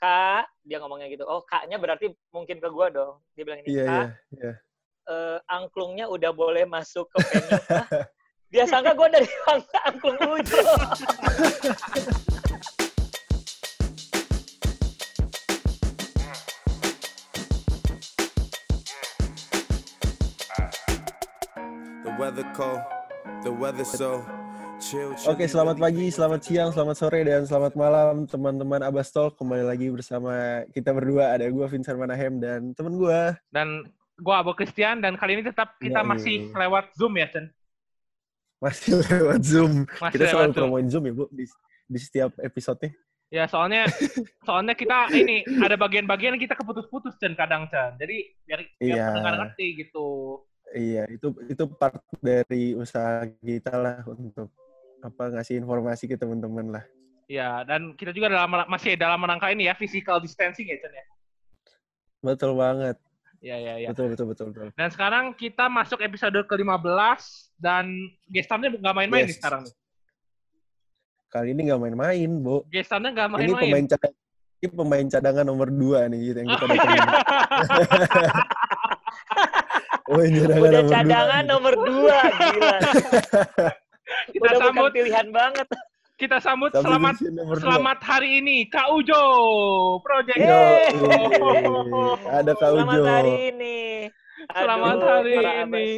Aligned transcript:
kak 0.00 0.48
dia 0.64 0.80
ngomongnya 0.80 1.06
gitu. 1.06 1.28
Oh 1.28 1.44
kaknya 1.44 1.76
berarti 1.76 2.08
mungkin 2.32 2.56
ke 2.56 2.68
gue 2.68 2.86
dong. 2.90 3.20
Dia 3.36 3.42
bilang 3.44 3.60
ini 3.60 3.68
Iya, 3.68 3.84
kak 3.84 3.92
iya, 3.92 4.06
iya. 4.32 4.52
eh, 5.06 5.38
angklungnya 5.46 6.08
udah 6.08 6.32
boleh 6.32 6.64
masuk 6.64 7.06
ke 7.12 7.18
venue. 7.28 7.60
Dia 8.50 8.64
sangka 8.66 8.96
gue 8.96 9.08
dari 9.12 9.28
ang- 9.52 9.68
angklung 9.86 10.18
ujo 10.18 10.60
The 22.04 22.16
weather 22.18 22.44
cold, 22.54 22.80
the 23.44 23.52
weather 23.52 23.84
so 23.84 24.24
Oke, 24.90 25.46
selamat 25.46 25.78
pagi, 25.78 26.10
selamat 26.10 26.40
siang, 26.42 26.74
selamat 26.74 26.96
sore, 26.98 27.22
dan 27.22 27.46
selamat 27.46 27.78
malam 27.78 28.26
teman-teman 28.26 28.82
Abastol. 28.82 29.30
Kembali 29.38 29.62
lagi 29.62 29.86
bersama 29.86 30.66
kita 30.74 30.90
berdua. 30.90 31.30
Ada 31.30 31.46
gue 31.46 31.62
Vincent 31.70 31.94
Manahem 31.94 32.42
dan 32.42 32.74
temen 32.74 32.98
gue. 32.98 33.38
Dan 33.54 33.86
gua 34.18 34.42
Abu 34.42 34.50
Christian 34.58 34.98
dan 34.98 35.14
kali 35.14 35.38
ini 35.38 35.46
tetap 35.46 35.78
kita 35.78 36.02
Yoi. 36.02 36.10
masih 36.10 36.36
lewat 36.50 36.90
Zoom 36.98 37.14
ya, 37.22 37.30
Chen. 37.30 37.46
Masih 38.58 38.98
lewat 38.98 39.40
Zoom. 39.46 39.86
Masih 39.86 40.10
kita 40.18 40.24
lewat 40.26 40.34
selalu 40.34 40.50
Zoom. 40.50 40.58
promoin 40.58 40.86
Zoom 40.90 41.04
ya, 41.06 41.12
Bu, 41.14 41.24
di, 41.30 41.44
di 41.86 41.98
setiap 42.02 42.34
episode-nya. 42.42 42.90
Ya, 43.30 43.46
soalnya 43.46 43.86
soalnya 44.46 44.74
kita 44.74 45.06
ini 45.14 45.46
ada 45.62 45.78
bagian-bagian 45.78 46.34
kita 46.34 46.58
keputus-putus 46.58 47.14
Chen 47.22 47.38
kadang 47.38 47.70
Chen. 47.70 47.94
Jadi 47.94 48.26
biar 48.42 48.58
biar 48.74 48.90
Iya. 48.90 49.06
pendengar 49.14 49.34
ngerti 49.46 49.86
gitu. 49.86 50.08
Iya, 50.74 51.06
itu 51.14 51.30
itu 51.46 51.62
part 51.78 52.02
dari 52.18 52.74
usaha 52.74 53.22
kita 53.38 53.74
lah 53.78 54.02
untuk 54.02 54.50
apa 55.00 55.32
ngasih 55.32 55.56
informasi 55.58 56.04
ke 56.04 56.16
teman-teman 56.16 56.76
lah. 56.76 56.84
Ya, 57.24 57.62
dan 57.62 57.94
kita 57.94 58.10
juga 58.10 58.26
dalam 58.28 58.50
masih 58.66 58.98
dalam 58.98 59.22
rangka 59.22 59.48
ini 59.48 59.64
ya 59.64 59.74
physical 59.74 60.18
distancing 60.18 60.66
ya, 60.66 60.76
Chen 60.76 60.90
ya. 60.90 61.04
Betul 62.20 62.52
banget. 62.54 62.98
Ya, 63.40 63.56
ya, 63.56 63.80
ya. 63.80 63.88
Betul, 63.88 64.12
betul, 64.12 64.26
betul, 64.28 64.46
betul. 64.52 64.68
Dan 64.74 64.90
sekarang 64.90 65.32
kita 65.32 65.70
masuk 65.70 66.02
episode 66.02 66.36
ke-15 66.44 67.22
dan 67.56 67.88
gestarnya 68.28 68.74
nggak 68.74 68.92
main-main 68.92 69.24
nih 69.24 69.32
Yes. 69.32 69.40
sekarang 69.40 69.64
nih. 69.64 69.74
Kali 71.30 71.48
ini 71.54 71.70
nggak 71.70 71.80
main-main, 71.80 72.30
Bu. 72.36 72.66
Gestarnya 72.68 73.14
nggak 73.14 73.28
Ini 73.30 73.34
main-main. 73.54 73.62
pemain 73.64 73.86
cadangan, 73.86 74.18
ini 74.60 74.68
pemain 74.68 75.06
cadangan 75.08 75.44
nomor 75.46 75.68
dua 75.70 76.00
nih 76.10 76.20
gitu, 76.20 76.38
yang 76.42 76.48
kita 76.50 76.64
cadangan 80.10 80.26
udah 80.36 80.48
nomor 80.50 80.70
dua. 80.74 80.90
cadangan 80.90 81.42
nomor 81.46 81.74
dua 81.78 82.18
gila 82.34 82.76
kita 84.34 84.44
udah 84.44 84.58
sambut 84.58 84.90
bukan 84.90 84.96
pilihan 84.96 85.28
banget 85.30 85.66
kita 86.20 86.36
sambut 86.36 86.68
Tapi 86.68 86.84
selamat 86.84 87.14
selamat 87.56 87.98
hari 88.04 88.44
ini 88.44 88.68
Kak 88.68 88.92
Ujo 88.92 89.22
Project. 90.04 90.36
Yeay. 90.36 90.92
ada 92.28 92.52
Kak 92.52 92.70
selamat 92.76 92.92
Ujo. 92.92 93.04
hari 93.08 93.34
ini 93.50 93.76
Selamat 94.50 94.96
Aduh, 94.96 95.04
hari 95.06 95.32
ini. 95.64 95.88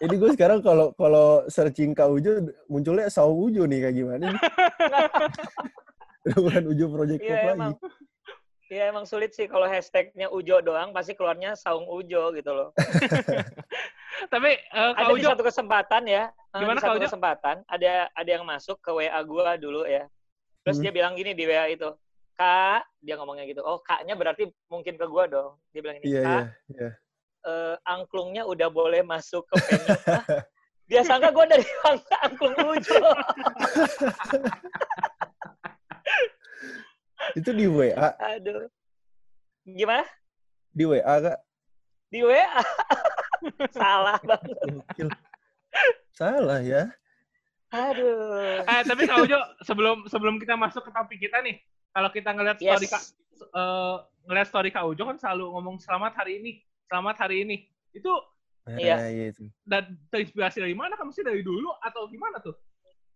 Ini 0.00 0.14
gue 0.16 0.30
sekarang 0.32 0.60
kalau 0.60 0.92
kalau 0.92 1.48
searching 1.48 1.92
Kak 1.92 2.08
Ujo 2.08 2.44
munculnya 2.66 3.08
Saung 3.08 3.40
Ujo 3.40 3.64
nih 3.64 3.88
kayak 3.88 3.96
gimana 3.96 4.26
Bukan 6.36 6.64
Ujo 6.68 6.86
Project 6.88 7.20
Iya 7.20 7.32
lagi. 7.32 7.52
emang. 7.56 7.72
Iya 8.68 8.82
emang 8.88 9.04
sulit 9.04 9.32
sih 9.32 9.48
kalau 9.48 9.64
hashtagnya 9.64 10.28
Ujo 10.28 10.60
doang 10.60 10.92
pasti 10.92 11.12
keluarnya 11.12 11.56
Saung 11.56 11.84
Ujo 11.84 12.32
gitu 12.32 12.52
loh. 12.52 12.68
Tapi 14.28 14.50
eh, 14.52 14.90
Kak 14.92 14.98
ada 14.98 15.12
di 15.12 15.24
satu 15.24 15.42
kesempatan 15.42 16.02
ya. 16.04 16.24
Gimana, 16.52 16.78
di 16.78 16.84
satu 16.84 16.98
Ujo? 17.00 17.06
kesempatan 17.06 17.56
ada 17.64 17.92
ada 18.12 18.30
yang 18.30 18.44
masuk 18.44 18.76
ke 18.78 18.90
WA 18.92 19.20
gua 19.24 19.56
dulu 19.56 19.84
ya. 19.84 20.04
Terus 20.62 20.76
Hmm. 20.78 20.84
dia 20.84 20.92
bilang 20.92 21.12
gini 21.12 21.32
di 21.32 21.42
WA 21.42 21.66
itu, 21.66 21.88
"Kak," 22.34 22.84
dia 22.98 23.16
ngomongnya 23.16 23.44
gitu. 23.44 23.60
Oh, 23.60 23.80
kaknya 23.80 24.12
berarti 24.12 24.46
mungkin 24.66 24.94
ke 24.94 25.06
gua 25.06 25.24
dong. 25.26 25.56
Dia 25.70 25.80
bilang 25.80 25.96
ini, 25.98 26.04
Iya, 26.06 26.22
"Kak, 26.22 26.28
iya, 26.28 26.44
iya. 26.70 26.88
eh, 27.42 27.74
angklungnya 27.82 28.42
udah 28.44 28.68
boleh 28.68 29.00
masuk 29.00 29.48
ke 29.48 29.54
venue." 29.58 29.88
Dia 30.82 31.00
sangka 31.02 31.32
gua 31.32 31.48
dari 31.48 31.64
ang- 31.82 32.04
angklung 32.28 32.52
Ujo. 32.68 33.00
Itu 37.32 37.50
di 37.50 37.64
WA, 37.64 38.12
Aduh. 38.18 38.66
Gimana? 39.64 40.04
di 40.68 40.84
WA 40.84 41.14
Kak. 41.22 41.38
Di 42.08 42.20
WA. 42.20 42.44
Salah 43.70 44.18
banget. 44.20 44.56
Salah 46.12 46.60
ya. 46.60 46.92
Aduh. 47.68 48.60
eh 48.62 48.82
tapi 48.84 49.08
Kak 49.08 49.24
Ujo 49.24 49.38
sebelum 49.62 50.04
sebelum 50.04 50.36
kita 50.36 50.54
masuk 50.54 50.84
ke 50.84 50.92
topik 50.92 51.18
kita 51.18 51.40
nih, 51.40 51.56
kalau 51.90 52.08
kita 52.08 52.30
ngeliat 52.30 52.60
Yes. 52.60 52.68
story 52.68 52.86
Kak 52.86 53.02
eh, 53.50 53.94
ngeliat 54.24 54.46
story 54.46 54.68
Kak 54.68 54.84
Ujo 54.84 55.02
kan 55.04 55.16
selalu 55.16 55.48
ngomong 55.50 55.76
selamat 55.78 56.12
hari 56.14 56.36
ini, 56.38 56.52
selamat 56.86 57.16
hari 57.18 57.36
ini. 57.42 57.56
Itu 57.90 58.12
Iya. 58.62 59.10
iya 59.10 59.24
itu. 59.28 59.50
dan 59.66 59.98
terinspirasi 60.06 60.62
dari 60.62 60.70
mana? 60.72 60.94
Kamu 60.94 61.10
sih 61.10 61.26
dari 61.26 61.42
dulu 61.42 61.74
atau 61.82 62.06
gimana 62.06 62.38
tuh? 62.38 62.54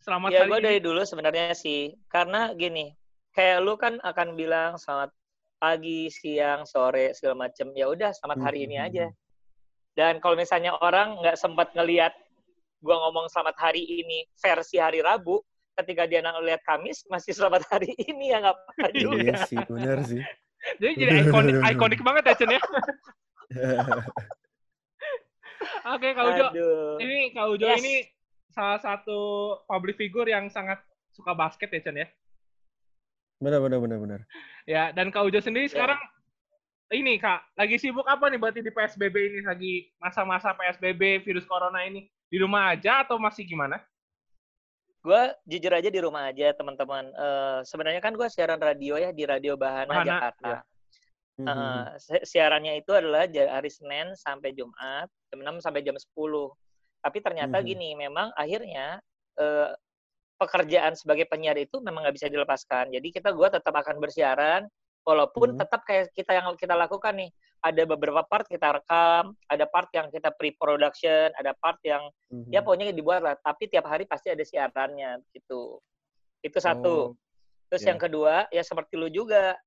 Selamat 0.03 0.28
Ya 0.28 0.43
hari 0.43 0.50
gue 0.50 0.58
ini. 0.58 0.66
dari 0.66 0.81
dulu 0.82 1.00
sebenarnya 1.03 1.54
sih, 1.54 1.94
karena 2.06 2.50
gini, 2.53 2.91
kayak 3.31 3.62
lu 3.62 3.78
kan 3.78 4.03
akan 4.03 4.34
bilang 4.34 4.75
selamat 4.75 5.14
pagi, 5.56 6.10
siang, 6.10 6.66
sore 6.66 7.14
segala 7.14 7.47
macem. 7.47 7.70
Ya 7.72 7.87
udah 7.87 8.10
selamat 8.12 8.38
hari 8.43 8.66
ini 8.66 8.75
Hmm. 8.75 8.87
aja. 8.91 9.06
Dan 9.96 10.20
kalau 10.20 10.36
misalnya 10.36 10.76
orang 10.76 11.16
nggak 11.24 11.40
sempat 11.40 11.72
ngelihat 11.72 12.12
gua 12.84 13.00
ngomong 13.08 13.32
selamat 13.32 13.56
hari 13.56 13.80
ini 13.80 14.28
versi 14.36 14.76
hari 14.76 15.00
Rabu, 15.00 15.40
ketika 15.80 16.04
dia 16.04 16.20
ngeliat 16.20 16.60
Kamis 16.68 17.08
masih 17.08 17.32
selamat 17.32 17.64
hari 17.72 17.96
ini 18.04 18.28
ya 18.28 18.44
nggak 18.44 18.54
apa-apa 18.60 18.88
juga. 18.92 19.16
Iya 19.24 19.36
sih, 19.48 19.58
benar 19.72 19.98
sih. 20.04 20.20
Jadi 20.82 20.92
jadi 20.98 21.12
ikonik 21.30 21.54
ikonik 21.78 22.00
banget 22.04 22.22
ya 22.28 22.34
Chen 22.36 22.50
ya. 22.52 22.60
Oke 25.86 26.08
Kak 26.12 26.24
Ujo, 26.26 26.46
Aduh. 26.50 26.96
ini 26.98 27.30
Kak 27.30 27.46
Ujo 27.54 27.64
Yes. 27.70 27.78
ini 27.80 27.94
salah 28.50 28.80
satu 28.82 29.18
public 29.64 29.94
figure 29.94 30.26
yang 30.26 30.50
sangat 30.50 30.82
suka 31.14 31.32
basket 31.38 31.70
ya 31.70 31.80
Chen 31.80 32.02
ya. 32.02 32.08
Benar, 33.38 33.62
benar, 33.62 33.78
benar, 33.78 33.98
benar. 34.00 34.20
Ya, 34.66 34.90
dan 34.90 35.14
Kak 35.14 35.28
Ujo 35.28 35.38
sendiri 35.38 35.70
Ya. 35.70 35.72
sekarang 35.76 36.00
ini 36.88 37.19
Kak, 37.19 37.58
lagi 37.58 37.76
sibuk 37.82 38.06
apa 38.06 38.30
nih 38.30 38.38
berarti 38.38 38.60
di 38.62 38.70
PSBB 38.70 39.16
ini 39.19 39.41
lagi 39.42 39.74
masa-masa 39.98 40.54
PSBB 40.54 41.26
virus 41.26 41.42
corona 41.42 41.82
ini? 41.82 42.06
Di 42.26 42.38
rumah 42.38 42.70
aja 42.74 43.02
atau 43.02 43.19
masih 43.19 43.42
gimana? 43.42 43.82
Gue 45.02 45.34
jujur 45.46 45.70
aja 45.70 45.86
di 45.86 46.00
rumah 46.02 46.30
aja 46.30 46.50
teman-teman. 46.54 47.10
Eh, 47.10 47.58
sebenarnya 47.62 48.02
kan 48.02 48.14
gue 48.14 48.26
siaran 48.26 48.58
radio 48.58 48.98
ya 48.98 49.10
di 49.14 49.22
Radio 49.22 49.54
Bahana, 49.54 49.86
Bahana, 49.91 50.06
Jakarta. 50.06 50.46
ya. 50.46 50.58
Hmm, 51.36 51.46
Eh, 51.46 51.86
si- 52.00 52.25
siarannya 52.34 52.80
itu 52.80 52.91
adalah 52.91 53.28
hari 53.28 53.70
Senin 53.70 54.14
sampai 54.16 54.56
Jumat, 54.56 55.06
jam 55.30 55.38
6 55.42 55.58
sampai 55.62 55.82
jam 55.82 55.94
10. 55.94 56.54
Tapi 57.02 57.19
ternyata 57.22 57.60
Mhm. 57.60 57.66
gini, 57.66 57.88
memang 57.94 58.30
akhirnya 58.34 58.98
eh, 59.36 59.69
pekerjaan 60.41 60.96
sebagai 60.96 61.28
penyiar 61.28 61.60
itu 61.60 61.76
memang 61.84 62.08
nggak 62.08 62.16
bisa 62.16 62.28
dilepaskan. 62.32 62.88
Jadi 62.88 63.08
kita 63.12 63.36
gua 63.36 63.52
tetap 63.52 63.76
akan 63.76 64.00
bersiaran, 64.00 64.64
walaupun 65.06 65.55
Mhm. 65.55 65.59
tetap 65.62 65.81
kayak 65.87 66.11
kita 66.11 66.34
yang 66.34 66.50
kita 66.59 66.75
lakukan 66.75 67.15
nih. 67.15 67.31
Ada 67.62 67.83
beberapa 67.89 68.21
part 68.27 68.44
kita 68.47 68.75
rekam, 68.78 69.33
ada 69.49 69.65
part 69.65 69.89
yang 69.94 70.11
kita 70.11 70.34
pre-production, 70.34 71.31
ada 71.39 71.55
part 71.56 71.78
yang 71.87 72.11
mhm. 72.28 72.50
ya 72.50 72.61
pokoknya 72.61 72.91
dibuat 72.91 73.22
lah. 73.22 73.34
Tapi 73.39 73.71
tiap 73.71 73.87
hari 73.87 74.05
pasti 74.05 74.28
ada 74.34 74.43
siarannya 74.43 75.22
gitu. 75.31 75.78
Itu 76.43 76.59
satu. 76.59 77.15
Oh, 77.15 77.19
Terus 77.67 77.83
iya. 77.83 77.91
yang 77.94 77.99
kedua, 77.99 78.47
ya 78.55 78.62
seperti 78.62 78.94
lu 78.94 79.11
juga, 79.11 79.59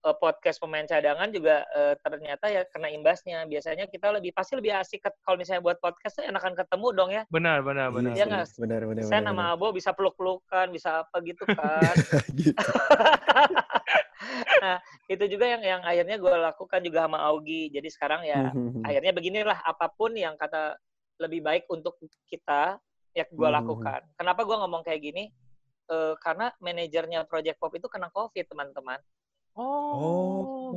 eh, 0.00 0.16
podcast 0.20 0.60
pemain 0.60 0.84
cadangan 0.84 1.32
juga 1.32 1.64
eh, 1.72 1.96
ternyata 2.04 2.52
ya 2.52 2.68
kena 2.68 2.92
imbasnya. 2.92 3.48
Biasanya 3.48 3.88
kita 3.88 4.12
lebih 4.12 4.36
pasti 4.36 4.60
lebih 4.60 4.76
asik 4.76 5.00
ket- 5.00 5.16
kalau 5.24 5.40
misalnya 5.40 5.64
buat 5.64 5.80
podcast 5.80 6.20
tuh 6.20 6.28
enakan 6.28 6.52
ketemu 6.52 6.86
dong 6.92 7.10
ya. 7.12 7.22
Benar, 7.32 7.64
benar, 7.64 7.88
benar. 7.92 8.12
Iya 8.12 8.24
sih, 8.24 8.28
nggak? 8.28 8.46
Benar, 8.60 8.80
benar, 8.84 9.02
Saya 9.08 9.20
benar, 9.24 9.28
nama 9.32 9.44
benar. 9.48 9.56
Abo 9.56 9.66
bisa 9.72 9.90
peluk-pelukan, 9.96 10.66
bisa 10.68 10.90
apa 11.08 11.16
gitu 11.24 11.44
kan. 11.48 11.94
Gitu. 12.36 12.52
nah, 14.62 14.78
itu 15.06 15.24
juga 15.26 15.46
yang 15.46 15.62
yang 15.62 15.82
akhirnya 15.82 16.16
gue 16.16 16.34
lakukan 16.34 16.80
juga 16.84 17.06
sama 17.06 17.18
Augie. 17.30 17.70
Jadi 17.72 17.88
sekarang 17.90 18.22
ya 18.24 18.50
Mhm. 18.54 18.82
akhirnya 18.84 19.12
beginilah 19.12 19.58
apa 19.62 19.86
pun 19.92 20.14
yang 20.14 20.34
kata 20.38 20.76
lebih 21.20 21.44
baik 21.44 21.64
untuk 21.68 22.00
kita 22.30 22.80
ya 23.12 23.24
gue 23.26 23.48
lakukan. 23.50 24.00
Kenapa 24.16 24.46
gue 24.46 24.56
ngomong 24.56 24.82
kayak 24.86 25.00
gini? 25.02 25.24
Eh, 25.90 26.14
karena 26.22 26.54
manajernya 26.62 27.26
Project 27.26 27.58
Pop 27.58 27.74
itu 27.74 27.90
kena 27.90 28.08
COVID 28.14 28.46
teman-teman. 28.46 29.00
Oh. 29.58 30.70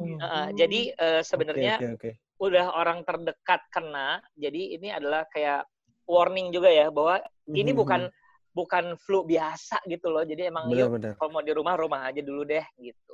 jadi 0.57 0.89
eh, 0.97 1.21
sebenarnya 1.21 1.77
Oke, 1.77 1.85
oke, 1.85 1.93
oke. 1.93 2.11
udah 2.41 2.65
orang 2.73 3.05
terdekat 3.05 3.61
kena. 3.69 4.17
Jadi 4.33 4.73
ini 4.73 4.89
adalah 4.89 5.29
kayak 5.29 5.69
warning 6.09 6.49
juga 6.51 6.73
ya 6.73 6.89
bahwa 6.89 7.21
ini 7.47 7.71
bukan 7.71 8.09
bukan 8.53 8.97
flu 9.01 9.25
biasa 9.25 9.81
gitu 9.85 10.09
loh. 10.09 10.25
Jadi 10.25 10.49
emang 10.49 10.69
yuk 10.73 10.89
kalau 11.17 11.29
mau 11.39 11.43
di 11.45 11.53
rumah 11.53 11.77
rumah 11.77 12.09
aja 12.09 12.21
dulu 12.21 12.45
deh 12.45 12.65
gitu. 12.81 13.13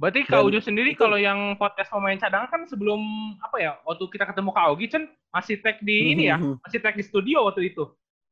Berarti 0.00 0.24
Kak 0.24 0.40
Ujo 0.40 0.58
sendiri 0.58 0.96
itu- 0.96 0.98
kalau 0.98 1.14
yang 1.14 1.36
podcast 1.54 1.92
pemain 1.92 2.16
cadangan 2.16 2.48
kan 2.48 2.62
sebelum 2.64 3.00
apa 3.36 3.56
ya? 3.60 3.76
Waktu 3.84 4.08
kita 4.08 4.24
ketemu 4.24 4.50
Kak 4.50 4.66
Ogi 4.72 4.86
Chen 4.88 5.04
masih 5.28 5.60
tag 5.60 5.76
di 5.78 6.16
ini 6.16 6.24
ya, 6.26 6.40
Mhm. 6.40 6.56
masih 6.58 6.80
tag 6.80 6.96
di 6.96 7.04
studio 7.04 7.44
waktu 7.44 7.68
itu. 7.68 7.84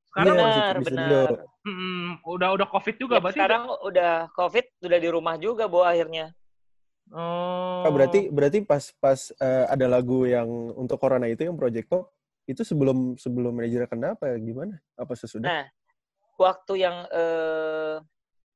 Sekarang 0.09 0.35
masih 0.35 0.49
benar, 0.59 0.75
di 0.75 0.85
studio. 0.89 1.21
benar. 1.29 1.31
mm, 1.61 2.09
udah 2.25 2.49
udah 2.57 2.67
covid 2.67 2.97
juga 2.97 3.15
Ya, 3.15 3.21
berarti. 3.21 3.37
sekarang 3.37 3.63
udah 3.85 4.13
COVID, 4.33 4.65
udah 4.81 4.99
di 4.99 5.09
rumah 5.13 5.37
juga 5.37 5.69
bu 5.69 5.85
akhirnya. 5.85 6.33
Oh. 7.09 7.85
Oh, 7.85 7.93
berarti 7.93 8.29
berarti 8.29 8.59
pas 8.63 8.89
pas 8.95 9.21
eh, 9.35 9.65
ada 9.67 9.87
lagu 9.87 10.25
yang 10.25 10.49
untuk 10.75 10.97
Corona 10.97 11.25
itu 11.25 11.41
yang 11.43 11.55
Project 11.55 11.87
Pop 11.87 12.09
itu 12.45 12.61
sebelum 12.63 13.15
sebelum 13.15 13.53
manajer 13.53 13.85
kena 13.85 14.13
apa 14.13 14.33
gimana? 14.39 14.81
Apa 14.95 15.13
sesudah? 15.13 15.45
Nah, 15.45 15.65
waktu 16.37 16.73
yang 16.79 17.05
eh, 17.07 18.01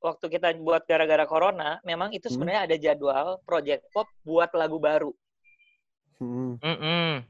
waktu 0.02 0.26
kita 0.28 0.52
buat 0.58 0.82
gara-gara 0.84 1.22
corona, 1.24 1.78
memang 1.86 2.10
itu 2.10 2.26
Hmm. 2.26 2.34
sebenarnya 2.36 2.62
ada 2.66 2.76
jadwal 2.76 3.38
Project 3.46 3.86
Pop 3.94 4.10
buat 4.26 4.50
lagu 4.52 4.82
baru. 4.82 5.14
Hmm. 6.18 6.58
Mm-mm. 6.58 7.22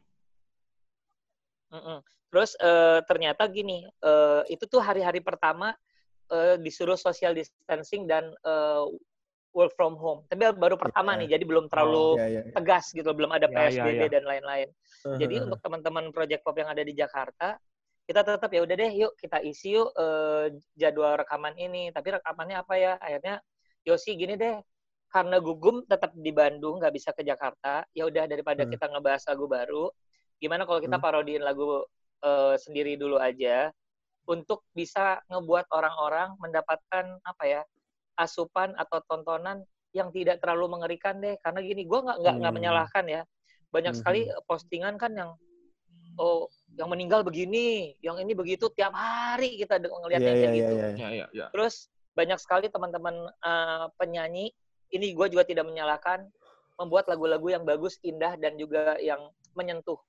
Mm-mm. 1.72 1.98
Terus 2.32 2.56
eh, 2.56 3.00
ternyata 3.04 3.44
gini, 3.48 3.84
eh, 3.84 4.42
itu 4.48 4.64
tuh 4.64 4.80
hari-hari 4.80 5.20
pertama 5.20 5.76
eh, 6.32 6.56
disuruh 6.56 6.96
social 6.96 7.36
distancing 7.36 8.08
dan 8.08 8.32
eh, 8.32 8.84
work 9.52 9.76
from 9.76 10.00
home. 10.00 10.24
Tapi 10.32 10.48
baru 10.56 10.80
pertama 10.80 11.12
Iya. 11.12 11.20
nih, 11.20 11.28
jadi 11.36 11.44
belum 11.44 11.68
terlalu 11.68 12.16
Ya, 12.16 12.26
ya, 12.28 12.40
ya. 12.48 12.52
tegas 12.56 12.88
gitu, 12.88 13.12
belum 13.12 13.28
ada 13.36 13.52
ya, 13.52 13.52
PSBB 13.52 14.08
ya. 14.08 14.12
dan 14.16 14.24
lain-lain. 14.24 14.68
Jadi 15.20 15.34
untuk 15.44 15.60
teman-teman 15.60 16.08
Project 16.08 16.40
Pop 16.40 16.56
yang 16.56 16.72
ada 16.72 16.80
di 16.80 16.96
Jakarta, 16.96 17.60
kita 18.08 18.20
tetap 18.26 18.50
ya 18.50 18.60
udah 18.66 18.76
deh, 18.76 18.92
yuk 18.92 19.12
kita 19.18 19.38
isi 19.42 19.78
yuk 19.78 19.90
eh, 19.94 20.46
jadwal 20.74 21.16
rekaman 21.20 21.54
ini. 21.58 21.90
Tapi 21.94 22.18
rekamannya 22.18 22.56
apa 22.60 22.74
ya? 22.78 22.92
Akhirnya 22.98 23.38
Yosi 23.82 24.14
gini 24.14 24.38
deh, 24.38 24.62
karena 25.10 25.42
gugum 25.42 25.82
tetap 25.86 26.14
di 26.14 26.30
Bandung, 26.30 26.78
nggak 26.78 26.94
bisa 26.94 27.10
ke 27.14 27.22
Jakarta. 27.26 27.82
Ya 27.94 28.06
udah 28.06 28.26
daripada 28.30 28.62
Hmm. 28.62 28.70
kita 28.70 28.86
ngebahas 28.90 29.22
lagu 29.30 29.46
baru, 29.50 29.84
gimana 30.38 30.62
kalau 30.66 30.78
kita 30.82 30.98
Hmm. 30.98 31.04
parodiin 31.04 31.42
lagu 31.42 31.82
eh, 32.22 32.54
sendiri 32.54 32.94
dulu 32.94 33.18
aja 33.18 33.74
untuk 34.30 34.62
bisa 34.70 35.18
ngebuat 35.26 35.66
orang-orang 35.74 36.38
mendapatkan 36.38 37.18
apa 37.26 37.44
ya 37.46 37.62
asupan 38.14 38.70
atau 38.78 39.02
tontonan 39.10 39.66
yang 39.90 40.14
tidak 40.14 40.38
terlalu 40.38 40.78
mengerikan 40.78 41.18
deh. 41.18 41.34
Karena 41.42 41.58
gini, 41.66 41.82
gue 41.82 41.98
nggak 41.98 42.18
nggak 42.22 42.38
Hmm. 42.38 42.54
menyalahkan 42.54 43.04
ya 43.10 43.22
banyak 43.74 43.90
Mhm. 43.90 43.98
sekali 43.98 44.20
postingan 44.46 44.94
kan 45.02 45.12
yang 45.18 45.30
oh 46.22 46.46
yang 46.78 46.88
meninggal 46.88 47.20
begini, 47.20 47.96
yang 48.00 48.16
ini 48.16 48.32
begitu 48.32 48.72
tiap 48.72 48.96
hari 48.96 49.60
kita 49.60 49.76
ngeliatnya 49.76 50.32
iya, 50.32 50.40
kayak 50.40 50.52
iya, 50.52 50.58
gitu. 50.58 50.72
iya. 50.72 50.88
Ya, 50.88 51.08
ya, 51.12 51.26
ya. 51.32 51.46
Terus 51.52 51.92
banyak 52.16 52.38
sekali 52.40 52.66
teman-teman 52.72 53.28
eh, 53.28 53.86
penyanyi 54.00 54.52
ini 54.92 55.06
gue 55.16 55.26
juga 55.32 55.44
tidak 55.44 55.68
menyalahkan 55.68 56.28
membuat 56.80 57.08
lagu-lagu 57.08 57.48
yang 57.52 57.64
bagus, 57.64 58.00
indah 58.00 58.36
dan 58.40 58.56
juga 58.56 58.96
yang 59.00 59.20
menyentuh. 59.52 60.00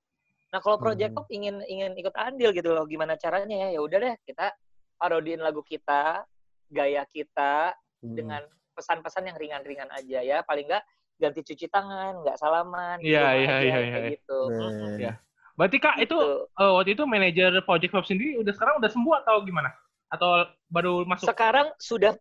Nah 0.55 0.59
kalau 0.63 0.79
Project. 0.79 1.11
Pop 1.17 1.27
ingin 1.33 1.59
ingin 1.67 1.97
ikut 1.99 2.15
andil 2.15 2.53
gitu 2.55 2.71
loh, 2.71 2.87
gimana 2.87 3.19
caranya 3.19 3.67
ya? 3.67 3.79
Ya 3.79 3.79
udah 3.83 3.97
deh 3.99 4.15
kita 4.23 4.53
parodiin 5.01 5.41
lagu 5.43 5.59
kita, 5.65 6.23
gaya 6.71 7.03
kita 7.11 7.75
Hmm. 8.03 8.19
dengan 8.19 8.43
pesan-pesan 8.75 9.31
yang 9.31 9.37
ringan-ringan 9.39 9.87
aja 9.95 10.19
ya. 10.19 10.43
Paling 10.43 10.67
nggak 10.67 10.83
ganti 11.23 11.39
cuci 11.39 11.71
tangan, 11.71 12.19
nggak 12.19 12.35
salaman, 12.35 12.99
di 12.99 13.15
Iya, 13.15 13.23
iya, 13.39 13.47
aja, 13.47 13.63
iya, 13.63 13.75
kayak 13.79 13.95
iya. 13.95 14.13
gitu. 14.19 14.39
Nah, 14.51 14.59
Mm-mm. 14.59 14.93
Iya. 14.99 15.13
Berarti 15.53 15.77
Kak 15.77 16.01
itu 16.01 16.17
Gitu. 16.17 16.61
eh, 16.61 16.71
waktu 16.73 16.91
itu 16.97 17.03
manajer 17.05 17.51
Project 17.61 17.91
Pop 17.93 18.05
sendiri 18.05 18.41
udah 18.41 18.53
sekarang 18.53 18.75
udah 18.81 18.89
sembuh 18.89 19.15
atau 19.21 19.35
gimana? 19.45 19.69
Atau 20.09 20.29
baru 20.67 21.05
masuk? 21.05 21.29
Sekarang 21.29 21.69
sudah 21.77 22.17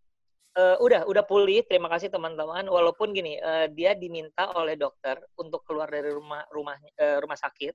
eh, 0.53 0.77
udah 0.85 1.09
udah 1.09 1.25
pulih. 1.25 1.65
Terima 1.65 1.89
kasih 1.89 2.13
teman-teman. 2.13 2.69
Walaupun 2.69 3.17
gini, 3.17 3.41
eh, 3.41 3.73
dia 3.73 3.97
diminta 3.97 4.53
oleh 4.53 4.77
dokter 4.77 5.17
untuk 5.41 5.65
keluar 5.65 5.89
dari 5.89 6.13
rumah 6.13 6.45
rumah 6.53 6.77
eh, 7.01 7.17
rumah 7.17 7.41
sakit 7.41 7.73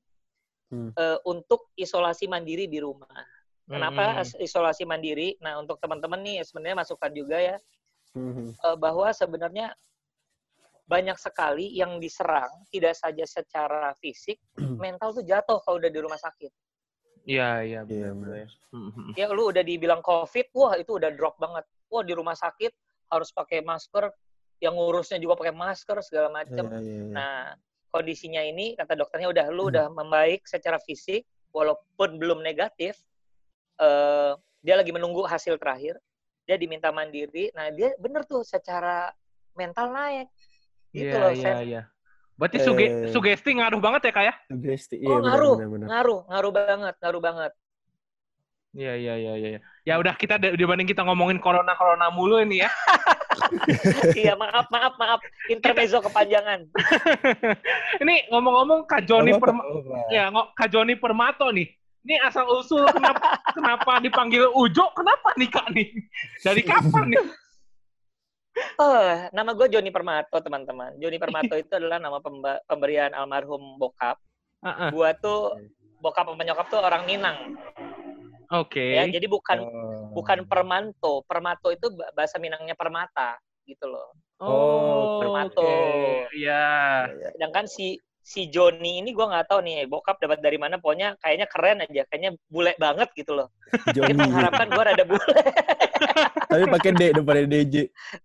Hmm. 0.69 0.91
eh, 0.93 1.17
untuk 1.25 1.73
isolasi 1.73 2.29
mandiri 2.29 2.69
di 2.69 2.77
rumah. 2.77 3.09
Kenapa 3.67 4.21
as- 4.21 4.37
isolasi 4.37 4.85
mandiri? 4.85 5.35
Nah, 5.41 5.57
untuk 5.57 5.75
teman-teman 5.81 6.21
nih 6.21 6.45
sebenarnya 6.45 6.85
masukan 6.85 7.11
juga 7.11 7.35
ya 7.41 7.57
Hmm. 8.13 8.53
eh, 8.53 8.77
bahwa 8.77 9.09
sebenarnya 9.09 9.73
banyak 10.87 11.19
sekali 11.19 11.75
yang 11.75 11.99
diserang 11.99 12.49
tidak 12.71 12.95
saja 12.95 13.27
secara 13.27 13.91
fisik, 13.99 14.39
mental 14.83 15.11
tuh 15.11 15.23
jatuh 15.27 15.59
kalau 15.61 15.77
udah 15.77 15.91
di 15.91 15.99
rumah 15.99 16.17
sakit. 16.17 16.49
Iya, 17.27 17.59
iya, 17.67 17.79
Iya, 17.83 18.15
benar. 18.15 18.47
ya 19.19 19.27
lu 19.35 19.51
udah 19.51 19.59
dibilang 19.59 19.99
covid 19.99 20.47
wah 20.55 20.79
itu 20.79 20.95
udah 20.95 21.11
drop 21.11 21.35
banget. 21.35 21.67
Wah 21.91 21.99
di 22.07 22.15
rumah 22.15 22.39
sakit 22.39 22.71
harus 23.11 23.35
pakai 23.35 23.59
masker 23.67 24.07
yang 24.63 24.79
ngurusnya 24.79 25.19
juga 25.19 25.35
pakai 25.35 25.51
masker 25.51 25.99
segala 26.01 26.31
macam 26.31 26.65
Iya, 26.71 26.79
iya, 26.81 26.95
iya. 27.03 27.13
nah 27.13 27.37
kondisinya 27.91 28.41
ini 28.41 28.73
kata 28.79 28.95
dokternya 28.95 29.27
udah 29.31 29.45
lu 29.51 29.69
udah 29.69 29.87
membaik 29.91 30.43
secara 30.47 30.79
fisik 30.81 31.23
walaupun 31.51 32.15
belum 32.19 32.41
negatif 32.41 32.95
eh 33.77 34.33
dia 34.65 34.75
lagi 34.75 34.89
menunggu 34.91 35.23
hasil 35.27 35.59
terakhir 35.61 35.99
dia 36.47 36.55
diminta 36.55 36.95
mandiri. 36.95 37.51
Nah 37.53 37.69
dia 37.75 37.91
bener 37.99 38.23
tuh 38.23 38.41
secara 38.47 39.11
mental 39.51 39.91
naik 39.91 40.27
gitu 40.97 41.13
Iya, 41.13 41.21
loh 41.21 41.31
iya, 41.31 41.43
Sen. 41.43 41.57
iya. 41.63 41.81
Berarti 42.33 42.57
suge 42.61 42.85
Eh. 42.85 42.91
sugesti 43.09 43.49
ngaruh 43.53 43.77
banget 43.77 44.01
ya, 44.05 44.11
Kak 44.11 44.25
ya? 44.25 44.33
Sugesti. 44.45 44.95
Iya, 44.97 45.09
oh 45.09 45.21
ngaruh 45.21 45.55
benar, 45.55 45.69
benar. 45.69 45.87
ngaruh 45.89 46.19
ngaruh 46.27 46.51
banget 46.51 46.95
ngaruh 46.97 47.21
banget 47.21 47.51
Iya, 48.77 48.93
iya, 48.93 49.13
iya, 49.15 49.33
iya. 49.33 49.47
iya. 49.57 49.59
Ya 49.83 49.93
udah 49.97 50.13
kita 50.13 50.37
dibanding 50.37 50.85
kita 50.85 51.01
ngomongin 51.01 51.41
corona 51.41 51.73
corona 51.73 52.09
mulu 52.09 52.37
ini 52.37 52.61
ya. 52.61 52.69
iya 54.17 54.33
maaf 54.33 54.67
maaf 54.67 54.93
maaf 54.97 55.19
intermezzo 55.47 56.01
kepanjangan 56.01 56.65
ini 58.01 58.25
ngomong-ngomong 58.27 58.85
Kak 58.85 59.05
Joni 59.05 59.33
Perma 59.33 59.61
ya 60.09 60.27
Kak 60.53 60.69
Joni 60.69 60.93
Permato 60.93 61.49
nih. 61.49 61.69
Ini 62.05 62.23
asal 62.23 62.45
usul 62.47 62.85
kenapa 62.87 63.35
kenapa 63.57 63.91
dipanggil 63.99 64.47
Ujo? 64.53 64.93
Kenapa 64.93 65.33
nih 65.35 65.49
Kak 65.49 65.67
nih? 65.73 65.87
Dari 66.39 66.61
kapan 66.61 67.05
nih? 67.11 67.19
Oh, 68.77 69.09
nama 69.33 69.57
gue 69.57 69.67
Joni 69.73 69.89
Permato, 69.89 70.37
teman-teman. 70.37 70.93
Joni 71.01 71.17
Permato 71.17 71.57
itu 71.57 71.73
adalah 71.73 71.97
nama 71.97 72.21
pemba- 72.21 72.61
pemberian 72.69 73.09
almarhum 73.09 73.81
bokap. 73.81 74.21
Heeh. 74.61 74.93
Gue 74.93 75.09
tuh 75.17 75.57
bokap 75.97 76.29
sama 76.29 76.45
nyokap 76.45 76.65
tuh 76.69 76.77
orang 76.85 77.09
Minang. 77.09 77.57
Oke. 78.53 78.93
Ya, 78.93 79.09
jadi 79.09 79.25
bukan 79.25 79.57
Oh. 79.65 80.13
bukan 80.13 80.45
Permanto. 80.45 81.25
Permato 81.25 81.73
itu 81.73 81.89
ba- 81.89 82.13
bahasa 82.13 82.37
Minangnya 82.37 82.77
permata, 82.77 83.41
gitu 83.65 83.89
loh. 83.89 84.13
Oh, 84.37 85.25
Permato. 85.25 85.65
oke. 85.65 86.37
Iya. 86.37 86.69
Iya. 87.09 87.27
Sedangkan 87.33 87.65
si 87.65 87.97
si 88.21 88.45
Joni 88.51 89.01
ini 89.01 89.09
gue 89.09 89.25
nggak 89.25 89.47
tahu 89.49 89.65
nih 89.65 89.89
bokap 89.89 90.21
dapat 90.21 90.37
dari 90.37 90.61
mana. 90.61 90.77
Pokoknya 90.77 91.17
kayaknya 91.17 91.47
keren 91.49 91.81
aja, 91.81 92.05
kayaknya 92.13 92.37
bule 92.45 92.77
banget 92.77 93.09
gitu 93.17 93.33
loh. 93.33 93.49
Johnny. 93.89 94.13
Kita 94.13 94.21
mengharapkan 94.21 94.67
gue 94.69 94.83
rada 94.85 95.03
bule. 95.03 95.33
Tapi 96.49 96.63
pakai 96.67 96.91
D 96.95 97.01
depannya 97.15 97.45
DJ. 97.47 97.75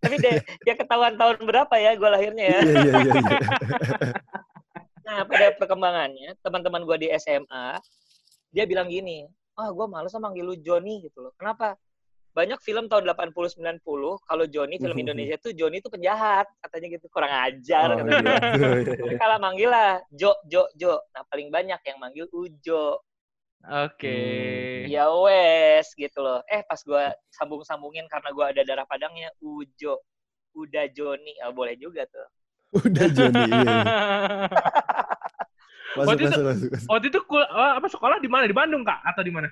Tapi 0.01 0.15
deh, 0.19 0.37
ya 0.65 0.75
ketahuan 0.79 1.15
tahun 1.17 1.43
berapa 1.43 1.75
ya 1.77 1.97
gue 1.97 2.09
lahirnya 2.09 2.45
ya. 2.45 2.59
Iya, 2.61 2.73
iya, 2.73 2.93
iya. 2.93 3.13
iya. 3.13 3.39
Nah, 5.03 5.29
pada 5.29 5.47
perkembangannya, 5.61 6.39
teman-teman 6.41 6.89
gue 6.89 6.97
di 7.05 7.09
SMA, 7.21 7.77
dia 8.49 8.65
bilang 8.65 8.89
gini, 8.89 9.29
ah 9.59 9.69
gue 9.69 9.87
males 9.91 10.09
sama 10.09 10.31
manggil 10.31 10.45
lu 10.49 10.57
Joni 10.57 11.05
gitu 11.05 11.29
loh. 11.29 11.33
Kenapa? 11.37 11.77
Banyak 12.33 12.65
film 12.65 12.89
tahun 12.89 13.05
80-90, 13.13 13.61
kalau 14.25 14.45
Joni, 14.49 14.81
film. 14.81 14.97
Indonesia 15.05 15.37
tuh 15.37 15.53
Joni 15.53 15.85
itu 15.85 15.93
penjahat. 15.93 16.49
Katanya 16.65 16.87
gitu, 16.97 17.07
kurang 17.13 17.29
ajar. 17.29 17.93
Oh, 17.93 17.97
katanya. 18.01 18.37
Iya, 19.05 19.27
lah 19.29 19.37
manggil 19.37 19.69
lah, 19.69 20.01
Jo, 20.09 20.33
Jo, 20.49 20.65
Jo. 20.73 20.97
Nah, 21.13 21.29
paling 21.29 21.53
banyak 21.53 21.81
yang 21.85 21.99
manggil 22.01 22.25
Ujo. 22.33 23.05
Oke. 23.63 24.19
Hmm. 24.83 24.91
Ya 24.91 25.07
wes, 25.07 25.95
gitu 25.95 26.19
loh. 26.19 26.43
Eh, 26.51 26.67
pas 26.67 26.83
gue 26.83 27.05
sambung-sambungin 27.31 28.11
karena 28.11 28.35
gue 28.35 28.45
ada 28.45 28.63
darah 28.67 28.87
padangnya, 28.87 29.31
Ujo. 29.39 30.03
Udah 30.53 30.91
Joni. 30.91 31.39
Ah, 31.39 31.55
boleh 31.55 31.79
juga 31.79 32.03
tuh. 32.11 32.27
Udah 32.83 33.07
Johnny. 33.13 33.45
Iya, 33.47 33.63
iya. 33.63 33.77
Masuk, 35.93 36.09
Waktu 36.09 36.23
itu- 36.25 36.41
masuk. 36.41 36.71
Waktu 36.89 37.07
itu 37.13 37.21
kul- 37.29 37.51
oh, 37.53 37.73
apa 37.77 37.85
sekolah 37.85 38.17
di 38.17 38.25
mana? 38.25 38.49
Di 38.49 38.57
Bandung 38.57 38.81
Kak 38.81 39.05
atau 39.13 39.21
di 39.21 39.29
mana? 39.29 39.45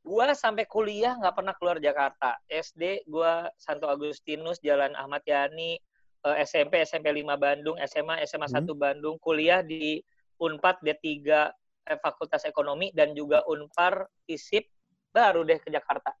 Gua 0.00 0.32
sampai 0.32 0.64
kuliah 0.64 1.12
nggak 1.20 1.36
pernah 1.36 1.52
keluar 1.52 1.76
Jakarta. 1.76 2.40
SD 2.48 3.04
gua 3.04 3.44
Santo 3.60 3.92
Agustinus, 3.92 4.56
Jalan 4.64 4.96
Ahmad 4.96 5.20
Yani, 5.28 5.76
eh, 6.24 6.36
SMP 6.48 6.80
SMP 6.80 7.12
5 7.12 7.36
Bandung, 7.36 7.76
SMA 7.84 8.24
SMA 8.24 8.48
1 8.48 8.72
Bandung, 8.72 9.20
kuliah 9.20 9.60
di 9.60 10.00
Unpad 10.40 10.80
D3 10.80 11.52
eh, 11.86 11.98
Fakultas 11.98 12.42
Ekonomi 12.42 12.90
dan 12.90 13.12
juga 13.12 13.46
Unpar 13.46 14.04
ISIP 14.26 14.66
baru 15.08 15.42
deh 15.42 15.56
ke 15.56 15.70
Jakarta. 15.70 16.12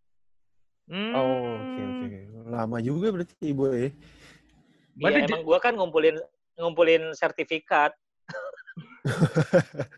Hmm. 0.86 1.12
Oh, 1.12 1.58
oke, 1.58 1.82
oke. 1.82 2.18
Lama 2.46 2.78
juga 2.78 3.06
berarti 3.10 3.34
ibu 3.42 3.66
ya. 3.68 3.90
Berarti 4.96 5.18
Iya, 5.18 5.28
emang 5.28 5.42
gua 5.42 5.58
kan 5.58 5.74
ngumpulin 5.74 6.16
ngumpulin 6.56 7.12
sertifikat. 7.12 7.92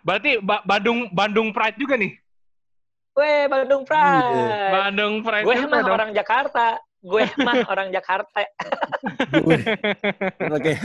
Berarti 0.00 0.40
Ba- 0.40 0.62
Bandung 0.62 1.08
Bandung 1.10 1.48
Pride 1.50 1.76
juga 1.76 1.94
nih. 1.96 2.12
Weh, 3.10 3.44
Bandung 3.46 3.82
Pride. 3.84 4.70
Bandung 4.70 5.14
Pride 5.20 5.44
Gue 5.44 5.56
mah 5.66 5.80
dong. 5.82 5.94
orang 5.94 6.10
Jakarta. 6.10 6.66
Gue 7.00 7.24
mah 7.38 7.56
orang 7.72 7.88
Jakarta. 7.90 8.40
Gue. 9.34 9.60
Oke. 10.48 10.72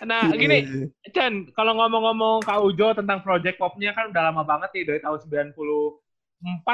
Nah, 0.00 0.22
Iya, 0.26 0.36
gini, 0.36 0.58
Chan, 1.10 1.32
kalau 1.52 1.74
ngomong-ngomong 1.74 2.40
Kak 2.40 2.60
Ujo 2.60 2.92
tentang 2.92 3.20
project 3.20 3.56
popnya 3.56 3.90
kan 3.90 4.08
udah 4.08 4.22
lama 4.28 4.42
banget 4.42 4.70
nih 4.72 4.84
dari 4.86 5.00
tahun 5.00 5.18
94 5.20 6.00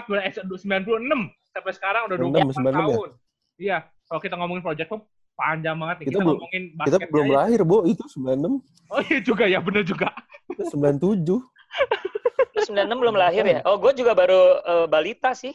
berarti 0.07 0.29
eh, 0.31 0.45
96 0.45 1.27
sampai 1.51 1.73
sekarang 1.73 2.03
udah 2.07 2.17
24 2.17 2.53
96, 2.53 2.55
96 2.55 2.63
ya? 2.63 2.73
tahun. 2.77 3.11
Iya. 3.57 3.79
kalau 4.07 4.21
kita 4.21 4.35
ngomongin 4.37 4.63
project 4.63 4.89
tuh 4.89 5.01
panjang 5.35 5.77
banget 5.77 5.97
nih. 5.99 6.07
Kita 6.07 6.13
Kita, 6.13 6.21
belum- 6.23 6.39
ngomongin 6.39 6.63
Kita 6.65 6.79
basket 6.79 7.09
belum 7.11 7.27
aja. 7.27 7.37
lahir, 7.37 7.61
Bo. 7.63 7.79
Itu 7.83 8.03
96. 8.07 8.63
Oh 8.87 9.01
iya 9.03 9.19
juga 9.19 9.45
ya, 9.45 9.59
bener 9.59 9.83
juga. 9.83 10.09
Kita 10.47 10.63
97. 10.71 11.27
Lu 11.27 12.61
96 12.63 12.89
belum 12.97 13.17
lahir 13.17 13.45
ya? 13.45 13.61
Oh, 13.65 13.77
gue 13.77 13.93
juga 13.93 14.15
baru 14.15 14.41
eh, 14.59 14.87
balita 14.87 15.35
sih. 15.35 15.53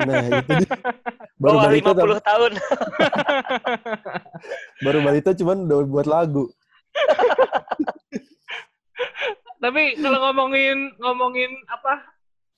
Nah, 0.00 0.42
itu 0.42 0.52
dia. 0.58 0.76
Baru 1.42 1.56
Bawah 1.56 1.66
balita, 1.66 1.90
50 1.92 2.20
tahun. 2.22 2.52
baru 4.84 4.98
balita 5.02 5.30
cuman 5.34 5.56
udah 5.66 5.78
buat 5.84 6.06
lagu. 6.06 6.44
Tapi 9.58 9.96
kalau 9.96 10.18
ngomongin 10.28 10.92
ngomongin 11.00 11.50
apa 11.66 12.04